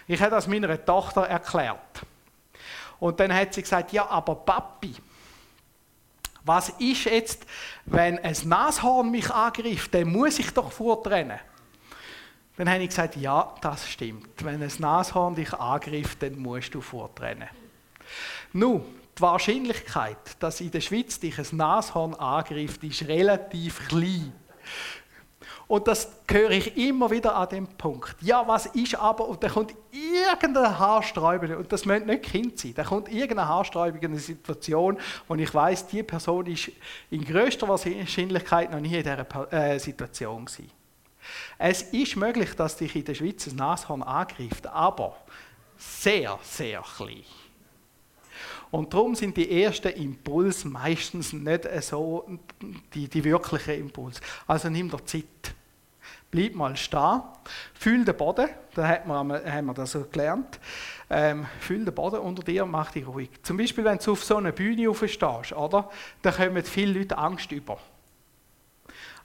[0.07, 2.01] Ich habe das meiner Tochter erklärt.
[2.99, 4.95] Und dann hat sie gesagt, ja, aber Papi,
[6.43, 7.45] was ist jetzt,
[7.85, 11.39] wenn ein Nashorn mich angreift, dann muss ich doch vortrennen.
[12.55, 14.43] Dann habe ich gesagt, ja, das stimmt.
[14.43, 17.49] Wenn ein Nashorn dich angreift, dann musst du vortrennen.
[18.53, 18.83] Nun,
[19.17, 24.33] die Wahrscheinlichkeit, dass in der Schweiz dich ein Nashorn angreift, ist relativ klein.
[25.67, 28.15] Und das höre ich immer wieder an dem Punkt.
[28.21, 32.73] Ja, was ist aber, und da kommt irgendeine haarsträubende, und das möchte nicht Kind sein,
[32.73, 36.71] da kommt irgendeine haarsträubende Situation, wo ich weiß, die Person ist
[37.09, 40.71] in größter Wahrscheinlichkeit noch nie in dieser äh, Situation gewesen.
[41.57, 45.17] Es ist möglich, dass dich in der Schweiz ein Nashorn angreift, aber
[45.77, 47.25] sehr, sehr klein.
[48.71, 52.27] Und darum sind die ersten Impulse meistens nicht so
[52.93, 54.21] die, die wirklichen Impulse.
[54.45, 55.23] Also nimm dir Zeit.
[56.29, 57.21] Bleib mal stehen,
[57.73, 60.59] fühl den Boden, da haben wir das so gelernt.
[61.09, 63.29] Ähm, fühl den Boden unter dir, mach dich ruhig.
[63.43, 65.89] Zum Beispiel, wenn du auf so einer Bühne aufstehst, oder?
[66.21, 67.77] Da kommen viele Leute Angst über.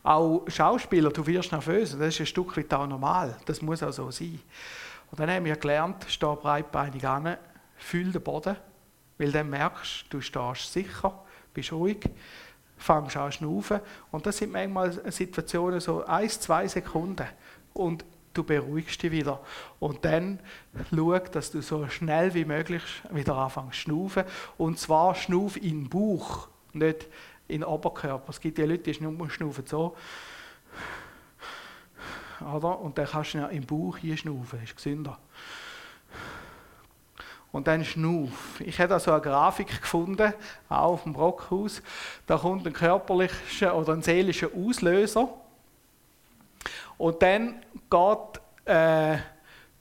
[0.05, 3.93] Auch Schauspieler, du wirst nervös, das ist ein Stück weit auch normal, das muss auch
[3.93, 4.41] so sein.
[5.11, 7.37] Und dann haben wir gelernt, steh breitbeinig an,
[7.77, 8.57] fühl den Boden,
[9.19, 11.23] weil dann merkst du, du stehst sicher,
[11.55, 12.01] bist ruhig,
[12.77, 13.81] fängst an zu schnaufen.
[14.11, 17.27] Und das sind manchmal Situationen so ein, zwei Sekunden.
[17.73, 19.41] Und du beruhigst dich wieder.
[19.79, 20.41] Und dann
[20.91, 24.25] schau, dass du so schnell wie möglich wieder anfängst zu schnaufen.
[24.59, 27.09] Und zwar schnauf in den Bauch, nicht
[27.49, 28.31] in Oberkörper.
[28.31, 29.97] Es gibt ja Leute, die schnaufen so.
[32.41, 32.81] Oder?
[32.81, 35.19] Und dann kannst du ja im Bauch hier schnaufen, ist gesünder
[37.53, 38.61] und dann Schnuff.
[38.61, 40.33] Ich habe da so eine Grafik gefunden,
[40.69, 41.83] auch auf dem Brockhaus.
[42.27, 45.29] Da kommt ein körperlicher oder ein seelischer Auslöser.
[46.97, 49.19] Und dann geht äh,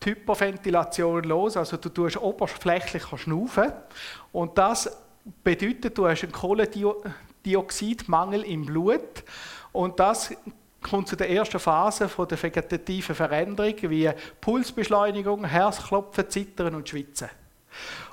[0.03, 3.71] die Hyperventilation los, also du tust oberflächlich schnaufen.
[4.31, 4.97] Und das
[5.43, 9.23] bedeutet, du hast einen Kohlendioxidmangel im Blut.
[9.71, 10.33] Und das
[10.81, 14.09] kommt zu der ersten Phase von der vegetativen Veränderung, wie
[14.41, 17.29] Pulsbeschleunigung, Herzklopfen, Zittern und Schwitzen.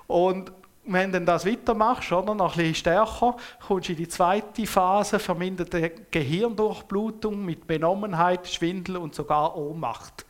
[0.08, 0.50] Und
[0.84, 5.18] wenn du das weitermachst, oder, noch ein bisschen stärker, kommst du in die zweite Phase,
[5.18, 10.24] verminderte Gehirndurchblutung mit Benommenheit, Schwindel und sogar Ohnmacht.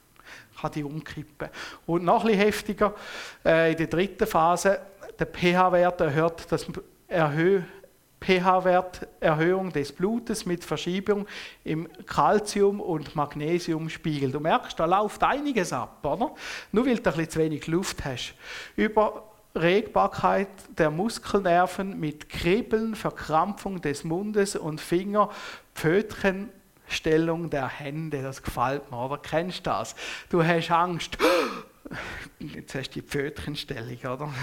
[0.61, 1.49] Kann die umkippen.
[1.87, 2.95] Und noch ein bisschen heftiger,
[3.45, 4.81] äh, in der dritten Phase,
[5.19, 6.67] der pH-Wert erhöht das
[7.07, 7.62] Erhö
[8.21, 11.27] pH-Werterhöhung des Blutes mit Verschiebung
[11.64, 14.33] im Calcium- und Magnesiumspiegel.
[14.33, 16.35] Du merkst, da läuft einiges ab, oder?
[16.73, 18.35] Nur weil du ein bisschen zu wenig Luft hast.
[19.59, 25.31] Überregbarkeit der Muskelnerven mit Kribbeln, Verkrampfung des Mundes und Finger,
[25.75, 28.23] Pfötchenstellung der Hände.
[28.23, 29.18] Das gefällt mir, oder?
[29.18, 29.97] Kennst du das?
[30.29, 31.18] Du hast Angst.
[32.38, 34.33] Jetzt hast du die Pfötchenstellung, oder?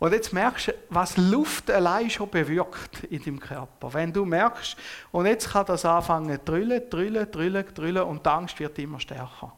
[0.00, 3.94] Und jetzt merkst du, was Luft allein schon bewirkt in deinem Körper.
[3.94, 4.76] Wenn du merkst,
[5.12, 9.52] und jetzt kann das anfangen drüllen, drüllen, drüllen, drüllen und die Angst wird immer stärker.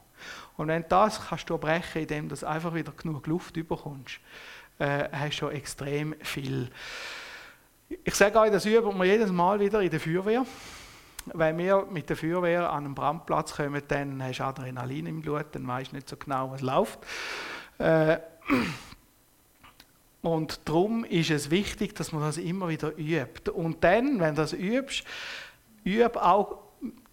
[0.56, 4.20] Und wenn das kannst du brechen, indem du einfach wieder genug Luft überkommst,
[4.78, 6.70] äh, hast du schon extrem viel.
[8.04, 10.46] Ich sage euch, das üben wir jedes Mal wieder in der Feuerwehr.
[11.26, 15.46] Wenn wir mit der Feuerwehr an einen Brandplatz kommen, dann hast du Adrenalin im Blut,
[15.52, 16.98] dann weißt du nicht so genau, was läuft.
[17.78, 18.18] Äh,
[20.22, 23.50] und darum ist es wichtig, dass man das immer wieder übt.
[23.50, 25.04] Und dann, wenn du das übst,
[25.84, 26.63] üb auch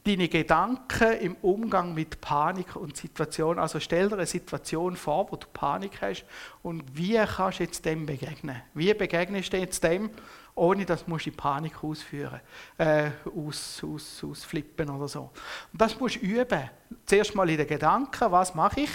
[0.04, 3.60] deine Gedanken im Umgang mit Panik und Situation.
[3.60, 6.26] Also stell dir eine Situation vor, wo du Panik hast
[6.64, 8.62] und wie kannst du jetzt dem begegnen?
[8.74, 10.10] Wie begegnest du jetzt dem,
[10.56, 12.42] ohne dass du die Panik ausführen,
[12.78, 15.32] äh, aus, aus, ausflippen oder so.
[15.72, 16.70] Und das musst du üben.
[17.06, 18.90] Zuerst mal in den Gedanken, was mache ich?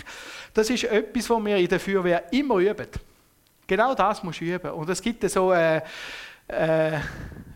[0.52, 2.88] Das ist etwas, was wir in der Feuerwehr immer üben.
[3.66, 4.70] Genau das musst du üben.
[4.70, 5.82] Und es gibt so eine,
[6.48, 6.98] äh,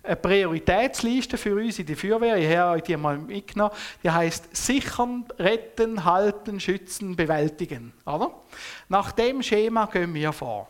[0.03, 2.37] eine Prioritätsliste für uns in der Feuerwehr.
[2.37, 3.75] Ich habe euch die mal mitgenommen.
[4.03, 7.93] Die heißt Sichern, Retten, Halten, Schützen, Bewältigen.
[8.07, 8.33] Oder?
[8.89, 10.69] Nach dem Schema gehen wir vor.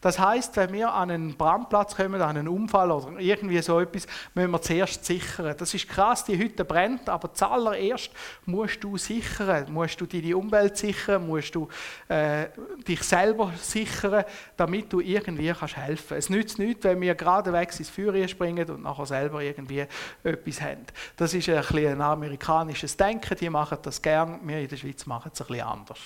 [0.00, 4.06] Das heißt, wenn wir an einen Brandplatz kommen, an einen Unfall oder irgendwie so etwas,
[4.34, 5.54] müssen wir zuerst sichern.
[5.56, 8.10] Das ist krass, die Hütte brennt, aber zuallererst
[8.46, 11.68] musst du sichern, musst du deine Umwelt sichern, musst du
[12.08, 12.46] äh,
[12.86, 14.24] dich selber sichern,
[14.56, 16.16] damit du irgendwie kannst helfen.
[16.16, 19.86] Es nützt nichts, wenn wir geradewegs ins Feuer springen und nachher selber irgendwie
[20.22, 20.86] etwas haben.
[21.16, 25.30] Das ist ein, ein amerikanisches Denken, die machen das gern, wir in der Schweiz machen
[25.32, 25.98] es ein bisschen anders.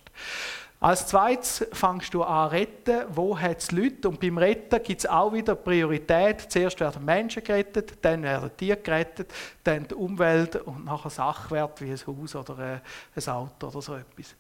[0.79, 5.07] Als zweites fängst du an retten, wo hat es Leute und beim Retten gibt es
[5.07, 6.53] auch wieder Priorität.
[6.53, 9.33] Zuerst werden Menschen gerettet, dann werden Tiere gerettet,
[9.65, 12.83] dann die Umwelt und nachher Sachwert wie ein Haus oder
[13.15, 14.37] ein Auto oder so etwas.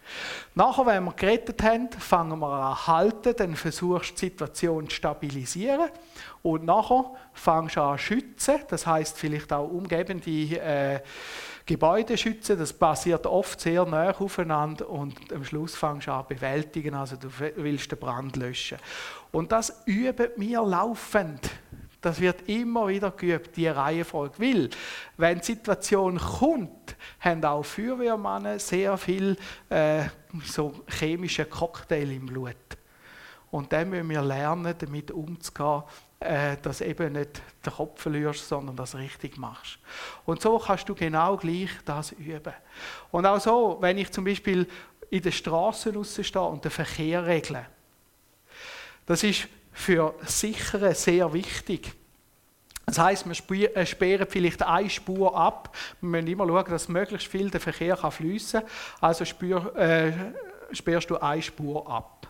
[0.55, 4.96] Nachher, wenn wir gerettet haben, fangen wir an halten, dann versuchst du die Situation zu
[4.96, 5.88] stabilisieren
[6.42, 11.01] und nachher fängst du an zu schützen, das heißt vielleicht auch umgebende äh,
[11.66, 16.94] Gebäude schützen, das passiert oft sehr nah aufeinander und am Schluss fängst du an bewältigen,
[16.94, 18.79] also du willst den Brand löschen.
[19.33, 21.50] Und das üben wir laufend.
[22.00, 24.38] Das wird immer wieder geübt, die Reihenfolge.
[24.38, 24.70] Weil,
[25.16, 29.37] wenn die Situation kommt, haben auch Feuerwehrmänner sehr viel
[29.68, 30.05] äh,
[30.44, 32.55] so chemische Cocktail im Blut.
[33.50, 35.83] Und dann müssen wir lernen, damit umzugehen,
[36.20, 39.79] äh, dass eben nicht den Kopf verlierst, sondern das richtig machst.
[40.24, 42.55] Und so kannst du genau gleich das üben.
[43.11, 44.66] Und auch so, wenn ich zum Beispiel
[45.11, 47.66] in den Straßen stehe und den Verkehr regle,
[49.05, 51.92] das ist für Sichere sehr wichtig.
[52.87, 55.76] Das heißt, wir äh, sperren vielleicht eine Spur ab.
[56.00, 58.70] Wir müssen immer schauen, dass möglichst viel der Verkehr fließen kann.
[59.00, 60.12] Also spür, äh,
[60.72, 62.29] sperrst du eine Spur ab.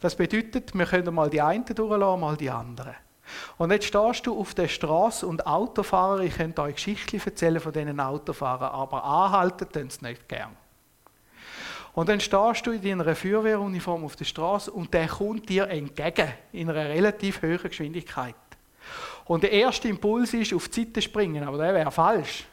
[0.00, 2.96] Das bedeutet, wir können mal die einen durchlassen, mal die anderen.
[3.56, 7.72] Und jetzt stehst du auf der Straße und Autofahrer, ich könnte euch Geschichten erzählen von
[7.72, 10.56] diesen Autofahrern, aber anhalten tun sie nicht gern.
[11.94, 16.32] Und dann stehst du in deiner Feuerwehruniform auf der Straße und der kommt dir entgegen
[16.52, 18.34] in einer relativ hohen Geschwindigkeit.
[19.26, 22.46] Und der erste Impuls ist, auf die Seite springen, aber der wäre falsch.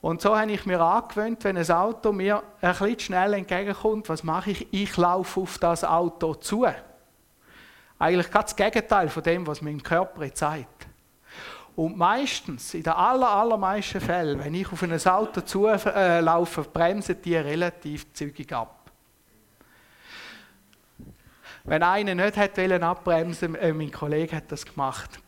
[0.00, 4.22] Und so habe ich mir angewöhnt, wenn ein Auto mir ein bisschen schnell entgegenkommt, was
[4.22, 4.72] mache ich?
[4.72, 6.66] Ich laufe auf das Auto zu.
[8.00, 10.86] Eigentlich ganz das Gegenteil von dem, was mein Körper zeigt.
[11.76, 17.20] Und meistens, in den aller, allermeisten Fällen, wenn ich auf ein Auto zulaufe, äh, bremsen
[17.22, 18.90] die relativ zügig ab.
[21.64, 25.20] Wenn einer nicht hat abbremsen äh, mein Kollege hat das gemacht,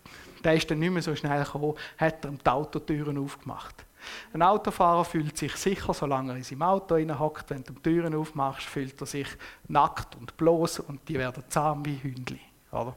[0.42, 3.84] der ist dann nicht mehr so schnell gekommen, hat er die Autotüren aufgemacht.
[4.32, 7.50] Ein Autofahrer fühlt sich sicher, solange er in seinem Auto hockt.
[7.50, 9.28] Wenn du die Türen aufmachst, fühlt er sich
[9.68, 12.40] nackt und bloß und die werden zahm wie Hündli.
[12.72, 12.96] Oder?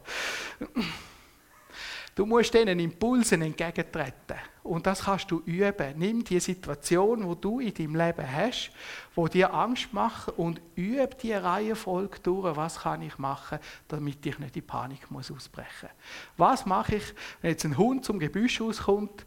[2.15, 4.37] Du musst diesen Impulsen entgegentreten.
[4.63, 5.93] Und das kannst du üben.
[5.97, 8.71] Nimm die Situation, wo du in deinem Leben hast,
[9.13, 12.55] wo dir Angst macht, und übe die Reihenfolge durch.
[12.55, 13.59] Was kann ich machen,
[13.89, 16.37] damit ich nicht in Panik muss ausbrechen muss?
[16.37, 19.25] Was mache ich, wenn jetzt ein Hund zum Gebüsch auskommt,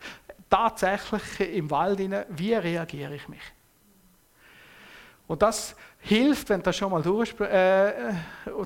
[0.48, 3.42] tatsächlich im Wald hinein, wie reagiere ich mich?
[5.26, 8.12] Und das hilft, wenn du schon mal durchsp äh,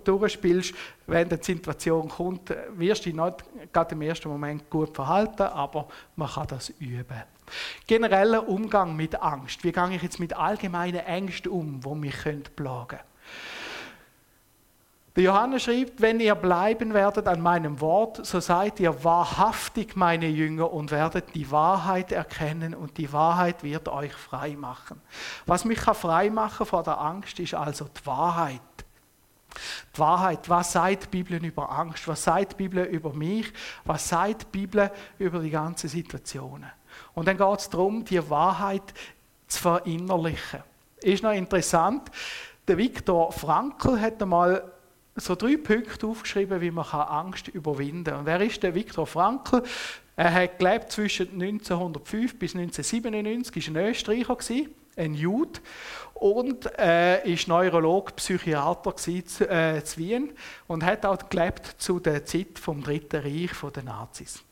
[0.04, 0.74] durchspielst,
[1.06, 5.88] wenn die Situation kommt, wirst du dich nicht gerade im ersten Moment gut verhalten, aber
[6.16, 7.22] man kann das üben.
[7.86, 9.62] Genereller Umgang mit Angst.
[9.64, 12.16] Wie gehe ich jetzt mit allgemeinen Ängsten um, die mich
[12.56, 13.11] plagen können?
[15.14, 20.26] Der Johannes schreibt, wenn ihr bleiben werdet an meinem Wort, so seid ihr wahrhaftig meine
[20.26, 25.02] Jünger und werdet die Wahrheit erkennen und die Wahrheit wird euch frei machen.
[25.44, 28.60] Was mich frei machen vor der Angst ist also die Wahrheit.
[29.94, 32.08] Die Wahrheit, was sagt die Bibel über Angst?
[32.08, 33.52] Was sagt die Bibel über mich?
[33.84, 36.70] Was sagt die Bibel über die ganzen Situationen?
[37.12, 38.94] Und dann geht es darum, die Wahrheit
[39.46, 40.60] zu verinnerlichen.
[41.02, 42.10] Ist noch interessant,
[42.66, 44.72] der Viktor Frankl hat einmal
[45.16, 48.20] so drei Punkte aufgeschrieben, wie man Angst überwinden kann.
[48.20, 49.62] Und wer ist der Viktor Frankl?
[50.16, 54.36] Er hat gelebt zwischen 1905 bis 1997, war ein Österreicher,
[54.96, 55.60] ein Jude
[56.14, 60.32] und äh, ist Neurolog, Psychiater zu, äh, zu Wien
[60.66, 64.44] und hat auch gelebt zu der Zeit vom Dritten Reich der Nazis.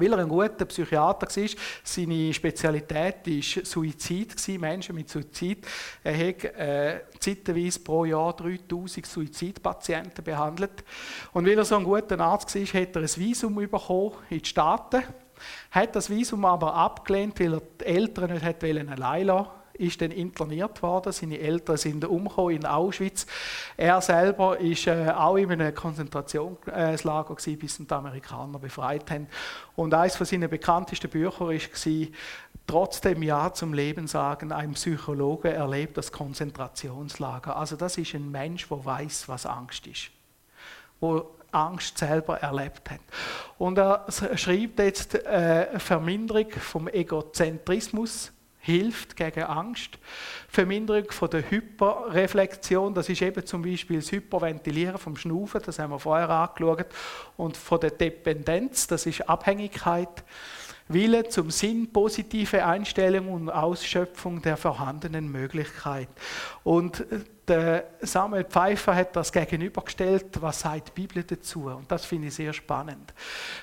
[0.00, 1.48] Weil er ein guter Psychiater war,
[1.84, 5.66] seine Spezialität war Suizid, Menschen mit Suizid.
[6.02, 10.84] Er hat äh, zeitweise pro Jahr 3000 Suizidpatienten behandelt.
[11.32, 14.48] Und weil er so ein guter Arzt war, hat er ein Visum bekommen in die
[14.48, 15.02] Staaten.
[15.70, 20.82] Hat das Visum aber abgelehnt, weil er die Eltern nicht allein lassen ist dann interniert
[20.82, 21.12] worden.
[21.12, 23.26] Seine Eltern sind umgekommen in Auschwitz.
[23.76, 29.26] Er selber ist äh, auch in einem Konzentrationslager gewesen, bis die Amerikaner befreit haben.
[29.76, 32.06] Und eines von seinen bekanntesten Bücher war
[32.66, 37.56] trotzdem Ja zum Leben sagen, ein Psychologe erlebt das Konzentrationslager.
[37.56, 40.10] Also das ist ein Mensch, der weiß, was Angst ist,
[41.00, 43.00] wo Angst selber erlebt hat.
[43.58, 44.06] Und er
[44.36, 49.98] schreibt jetzt äh, Verminderung vom Egozentrismus hilft gegen Angst.
[50.48, 55.90] Verminderung von der Hyperreflexion, das ist eben zum Beispiel das Hyperventilieren vom Schnaufen, das haben
[55.90, 56.86] wir vorher angeschaut.
[57.36, 60.24] Und von der Dependenz, das ist Abhängigkeit.
[60.92, 66.08] Wille zum Sinn, positive Einstellung und Ausschöpfung der vorhandenen Möglichkeit.
[66.64, 71.66] Und äh, der Samuel Pfeiffer hat das gegenübergestellt, was sagt die Bibel dazu.
[71.66, 73.12] Und das finde ich sehr spannend.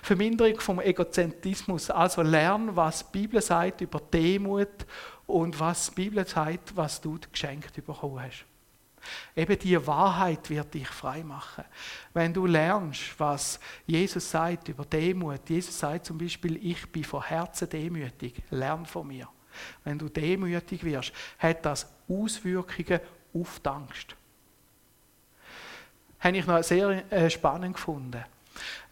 [0.01, 4.85] Verminderung vom Egozentrismus, also lernen, was die Bibel sagt über Demut
[5.25, 8.45] und was die Bibel sagt, was du geschenkt bekommen hast.
[9.35, 11.63] Eben die Wahrheit wird dich frei machen.
[12.13, 17.23] Wenn du lernst, was Jesus sagt über Demut, Jesus sagt zum Beispiel, ich bin von
[17.23, 19.27] Herzen demütig, lern von mir.
[19.83, 22.99] Wenn du demütig wirst, hat das Auswirkungen
[23.33, 24.15] auf die Angst.
[26.19, 28.23] Habe ich noch sehr äh, spannend gefunden.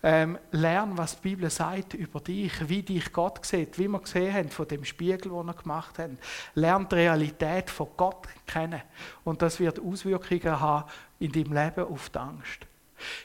[0.03, 4.33] Ähm, lern, was die Bibel sagt über dich, wie dich Gott sieht, wie wir gesehen
[4.33, 6.17] haben von dem Spiegel, den wir gemacht haben.
[6.53, 8.81] Lern die Realität von Gott kennen.
[9.23, 10.89] Und das wird Auswirkungen haben
[11.19, 12.67] in deinem Leben auf die Angst.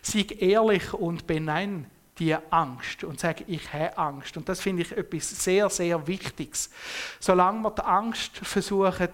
[0.02, 1.86] Sei ehrlich und benenn
[2.20, 4.36] die Angst und sage, ich habe Angst.
[4.36, 6.70] Und das finde ich etwas sehr, sehr Wichtiges.
[7.18, 9.08] Solange wir die Angst versuchen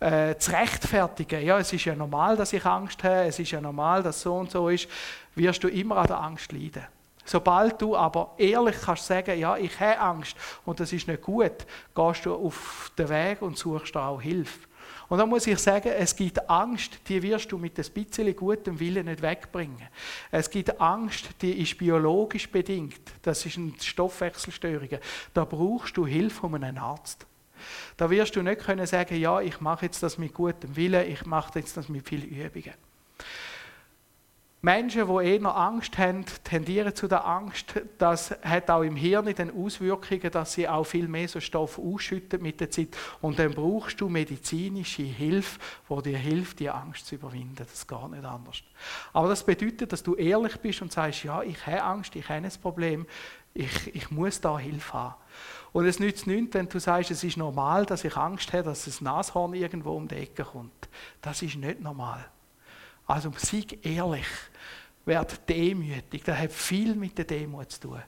[0.00, 3.60] äh, zu rechtfertigen, ja, es ist ja normal, dass ich Angst habe, es ist ja
[3.60, 4.88] normal, dass so und so ist,
[5.34, 6.86] wirst du immer an der Angst leiden.
[7.24, 11.66] Sobald du aber ehrlich kannst sagen, ja, ich habe Angst und das ist nicht gut,
[11.94, 14.68] gehst du auf den Weg und suchst auch Hilfe.
[15.12, 18.80] Und da muss ich sagen, es gibt Angst, die wirst du mit ein bisschen gutem
[18.80, 19.88] Willen nicht wegbringen.
[20.30, 23.02] Es gibt Angst, die ist biologisch bedingt.
[23.20, 24.88] Das ist eine Stoffwechselstörung.
[25.34, 27.26] Da brauchst du Hilfe von einem Arzt.
[27.98, 31.26] Da wirst du nicht können sagen, ja, ich mache jetzt das mit gutem Willen, ich
[31.26, 32.72] mache jetzt das mit vielen Übungen.
[34.64, 37.74] Menschen, die eher Angst haben, tendieren zu der Angst.
[37.98, 42.40] Das hat auch im Hirn dann Auswirkungen, dass sie auch viel mehr so Stoff ausschütten
[42.40, 42.96] mit der Zeit.
[43.20, 45.58] Und dann brauchst du medizinische Hilfe,
[45.90, 47.56] die dir hilft, die Angst zu überwinden.
[47.56, 48.62] Das ist gar nicht anders.
[49.12, 52.46] Aber das bedeutet, dass du ehrlich bist und sagst, ja, ich habe Angst, ich habe
[52.46, 53.04] ein Problem,
[53.54, 55.14] ich, ich muss da Hilfe haben.
[55.72, 58.84] Und es nützt nichts, wenn du sagst, es ist normal, dass ich Angst habe, dass
[58.84, 60.88] das Nashorn irgendwo um die Ecke kommt.
[61.20, 62.24] Das ist nicht normal.
[63.06, 64.26] Also sei ehrlich,
[65.04, 66.24] werd demütig.
[66.24, 68.02] Das hat viel mit der Demut zu tun.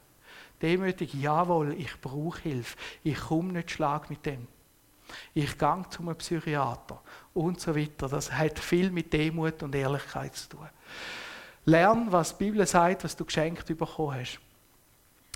[0.62, 2.76] Demütig, jawohl, ich brauche Hilfe.
[3.02, 4.46] Ich komme nicht schlag mit dem.
[5.34, 7.02] Ich gehe zu einem Psychiater
[7.34, 8.08] und so weiter.
[8.08, 10.68] Das hat viel mit Demut und Ehrlichkeit zu tun.
[11.66, 14.38] Lern, was die Bibel sagt, was du geschenkt bekommen hast.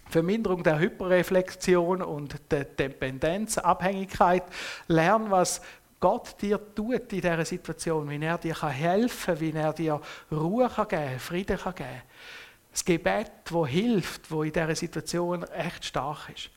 [0.08, 4.44] Verminderung der Hyperreflexion und der Dependenz, Abhängigkeit.
[4.86, 5.60] Lern, was
[6.00, 10.68] Gott dir tut in dieser Situation, wie er dir helfen kann, wie er dir Ruhe
[10.68, 12.02] kann geben Frieden kann geben
[12.70, 16.50] Das Gebet, das hilft, wo in dieser Situation echt stark ist.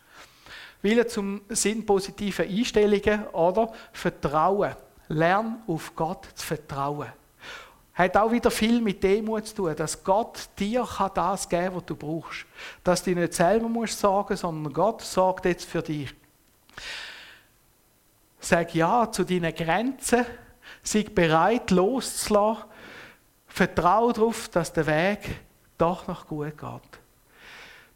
[0.82, 4.76] Wille zum Sinn positiven Einstellungen oder Vertrauen.
[5.08, 7.12] Lern auf Gott zu vertrauen.
[7.94, 11.86] Hat auch wieder viel mit Demut zu tun, dass Gott dir das geben kann, was
[11.86, 12.46] du brauchst.
[12.84, 16.14] Dass du nicht selber musst sorgen, sondern Gott sorgt jetzt für dich.
[18.42, 20.26] Sag ja zu deinen Grenzen.
[20.82, 22.66] Sei bereit, loszulassen.
[23.46, 25.42] Vertraue darauf, dass der Weg
[25.78, 27.02] doch noch gut geht.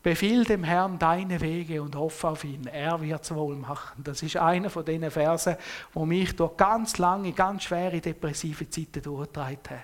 [0.03, 2.67] Befiehl dem Herrn deine Wege und hoffe auf ihn.
[2.67, 4.03] Er wird es wohl machen.
[4.03, 5.55] Das ist einer von diesen Versen,
[5.93, 9.81] wo mich durch ganz lange, ganz schwere depressive Zeiten durchgetragen haben.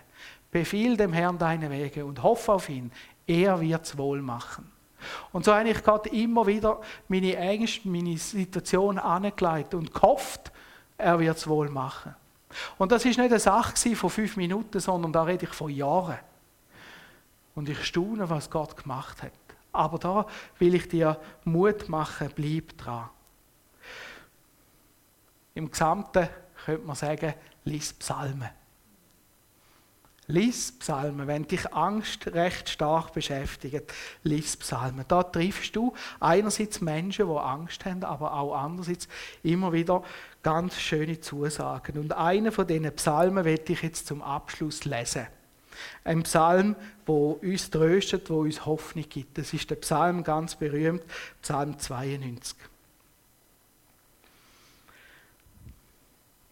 [0.52, 2.92] Befiehl dem Herrn deine Wege und hoffe auf ihn.
[3.26, 4.72] Er wird es wohl machen.
[5.32, 10.51] Und so habe ich gerade immer wieder meine Ängste, meine Situation angelegt und gehofft,
[11.02, 12.16] er wird es wohl machen.
[12.78, 16.20] Und das ist nicht eine Sache von fünf Minuten, sondern da rede ich von Jahren.
[17.56, 19.32] Und ich staune, was Gott gemacht hat.
[19.72, 20.26] Aber da
[20.60, 23.10] will ich dir Mut machen, bleib dran.
[25.54, 26.30] Im Gesamten
[26.66, 27.34] könnte man sagen,
[27.66, 28.50] lies Psalmen.
[30.32, 31.28] Lies Psalmen.
[31.28, 35.04] Wenn dich Angst recht stark beschäftigt, lies Psalmen.
[35.10, 39.10] Da triffst du einerseits Menschen, die Angst haben, aber auch andererseits
[39.44, 40.04] immer wieder
[40.42, 41.98] ganz schöne Zusagen.
[41.98, 45.28] Und einen von diesen Psalmen werde ich jetzt zum Abschluss lesen.
[46.06, 49.38] Ein Psalm, wo uns tröstet, wo uns Hoffnung gibt.
[49.38, 51.04] Das ist der Psalm ganz berühmt,
[51.42, 52.56] Psalm 92.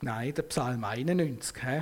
[0.01, 1.55] Nein, der Psalm 91.
[1.63, 1.81] He?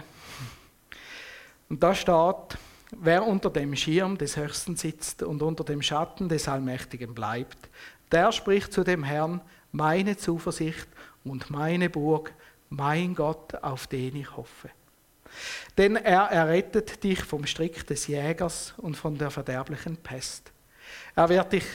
[1.70, 2.58] Und da steht,
[2.92, 7.58] wer unter dem Schirm des Höchsten sitzt und unter dem Schatten des Allmächtigen bleibt,
[8.12, 9.42] der spricht zu dem Herrn,
[9.72, 10.88] meine Zuversicht
[11.24, 12.34] und meine Burg,
[12.70, 14.70] mein Gott, auf den ich hoffe.
[15.78, 20.52] Denn er errettet dich vom Strick des Jägers und von der verderblichen Pest.
[21.16, 21.66] Er wird dich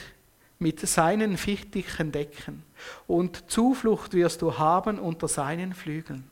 [0.59, 2.63] mit seinen Fittichen decken
[3.05, 6.29] und Zuflucht wirst du haben unter seinen Flügeln.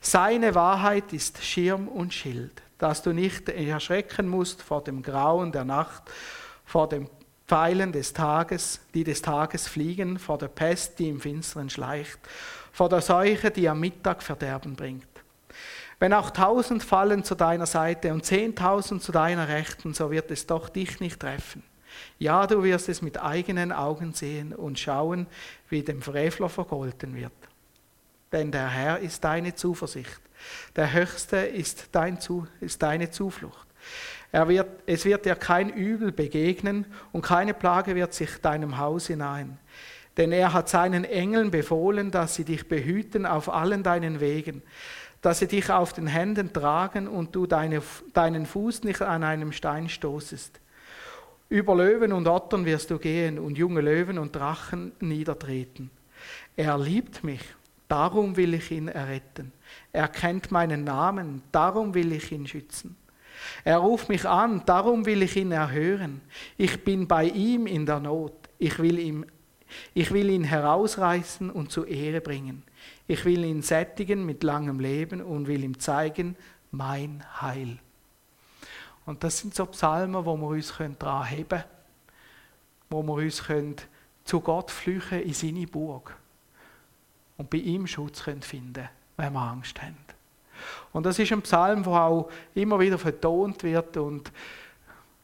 [0.00, 5.64] Seine Wahrheit ist Schirm und Schild, dass du nicht erschrecken musst vor dem Grauen der
[5.64, 6.04] Nacht,
[6.64, 7.08] vor den
[7.46, 12.18] Pfeilen des Tages, die des Tages fliegen, vor der Pest, die im Finstern schleicht,
[12.72, 15.08] vor der Seuche, die am Mittag Verderben bringt.
[15.98, 20.46] Wenn auch tausend fallen zu deiner Seite und zehntausend zu deiner Rechten, so wird es
[20.46, 21.64] doch dich nicht treffen.
[22.18, 25.26] Ja, du wirst es mit eigenen Augen sehen und schauen,
[25.68, 27.32] wie dem Frevler vergolten wird.
[28.30, 30.20] Denn der Herr ist deine Zuversicht.
[30.76, 32.18] Der Höchste ist, dein
[32.60, 33.66] ist deine Zuflucht.
[34.32, 39.58] Wird, es wird dir kein Übel begegnen und keine Plage wird sich deinem Haus hinein.
[40.16, 44.62] Denn er hat seinen Engeln befohlen, dass sie dich behüten auf allen deinen Wegen
[45.20, 47.82] dass sie dich auf den Händen tragen und du deine,
[48.12, 50.60] deinen Fuß nicht an einem Stein stoßest.
[51.48, 55.90] Über Löwen und Ottern wirst du gehen und junge Löwen und Drachen niedertreten.
[56.56, 57.40] Er liebt mich,
[57.88, 59.52] darum will ich ihn erretten.
[59.92, 62.96] Er kennt meinen Namen, darum will ich ihn schützen.
[63.64, 66.20] Er ruft mich an, darum will ich ihn erhören.
[66.56, 68.34] Ich bin bei ihm in der Not.
[68.58, 69.24] Ich will, ihm,
[69.94, 72.62] ich will ihn herausreißen und zur Ehre bringen.
[73.06, 76.36] Ich will ihn sättigen mit langem Leben und will ihm zeigen
[76.70, 77.78] mein Heil.
[79.06, 81.64] Und das sind so Psalmen, wo wir uns daran heben können,
[82.90, 83.42] wo wir uns
[84.24, 86.14] zu Gott flüchten in seine Burg
[87.38, 89.96] und bei ihm Schutz können finden wenn wir Angst haben.
[90.92, 94.32] Und das ist ein Psalm, der auch immer wieder vertont wird und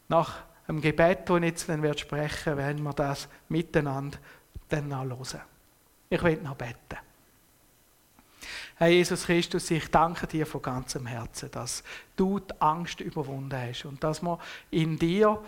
[0.09, 4.19] nach einem Gebet, das ich jetzt dann werde sprechen werden wir das miteinander
[4.69, 5.41] dann noch hören.
[6.11, 6.99] Ich will noch beten.
[8.77, 11.85] Herr Jesus Christus, ich danke dir von ganzem Herzen, dass
[12.17, 14.39] du die Angst überwunden hast und dass wir
[14.71, 15.41] in dir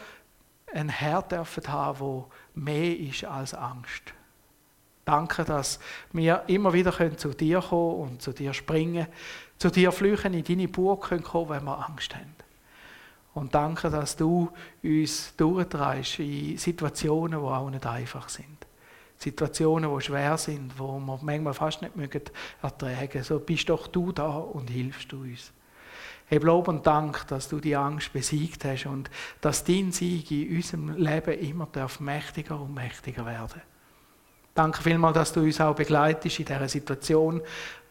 [0.72, 4.14] ein Herr dürfen haben, mehr ist als Angst.
[5.06, 5.78] Danke, dass
[6.12, 9.06] wir immer wieder zu dir kommen und zu dir springen,
[9.56, 12.34] zu dir flüchen, in deine Burg kommen können, wenn wir Angst haben.
[13.32, 14.50] Und danke, dass du
[14.82, 18.66] uns durchtreibst in Situationen, die auch nicht einfach sind.
[19.16, 22.22] Situationen, die schwer sind, wo wir manchmal fast nicht mögen
[22.60, 23.22] ertragen.
[23.22, 25.52] So bist doch du da und hilfst du uns.
[26.26, 29.08] Heb Lob und Dank, dass du die Angst besiegt hast und
[29.40, 33.62] dass dein Sieg in unserem Leben immer darf mächtiger und mächtiger werden.
[34.56, 37.42] Danke vielmals, dass du uns auch begleitest in dieser Situation,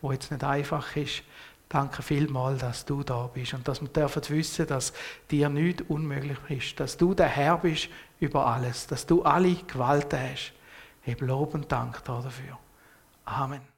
[0.01, 1.21] wo jetzt nicht einfach ist.
[1.69, 4.91] Danke vielmals, dass du da bist und dass wir dürfen wissen, dass
[5.29, 7.89] dir nichts unmöglich ist, dass du der Herr bist
[8.19, 10.53] über alles, dass du alle Gewalt hast.
[11.01, 12.57] Heb Lob und Dank dafür.
[13.25, 13.74] Amen.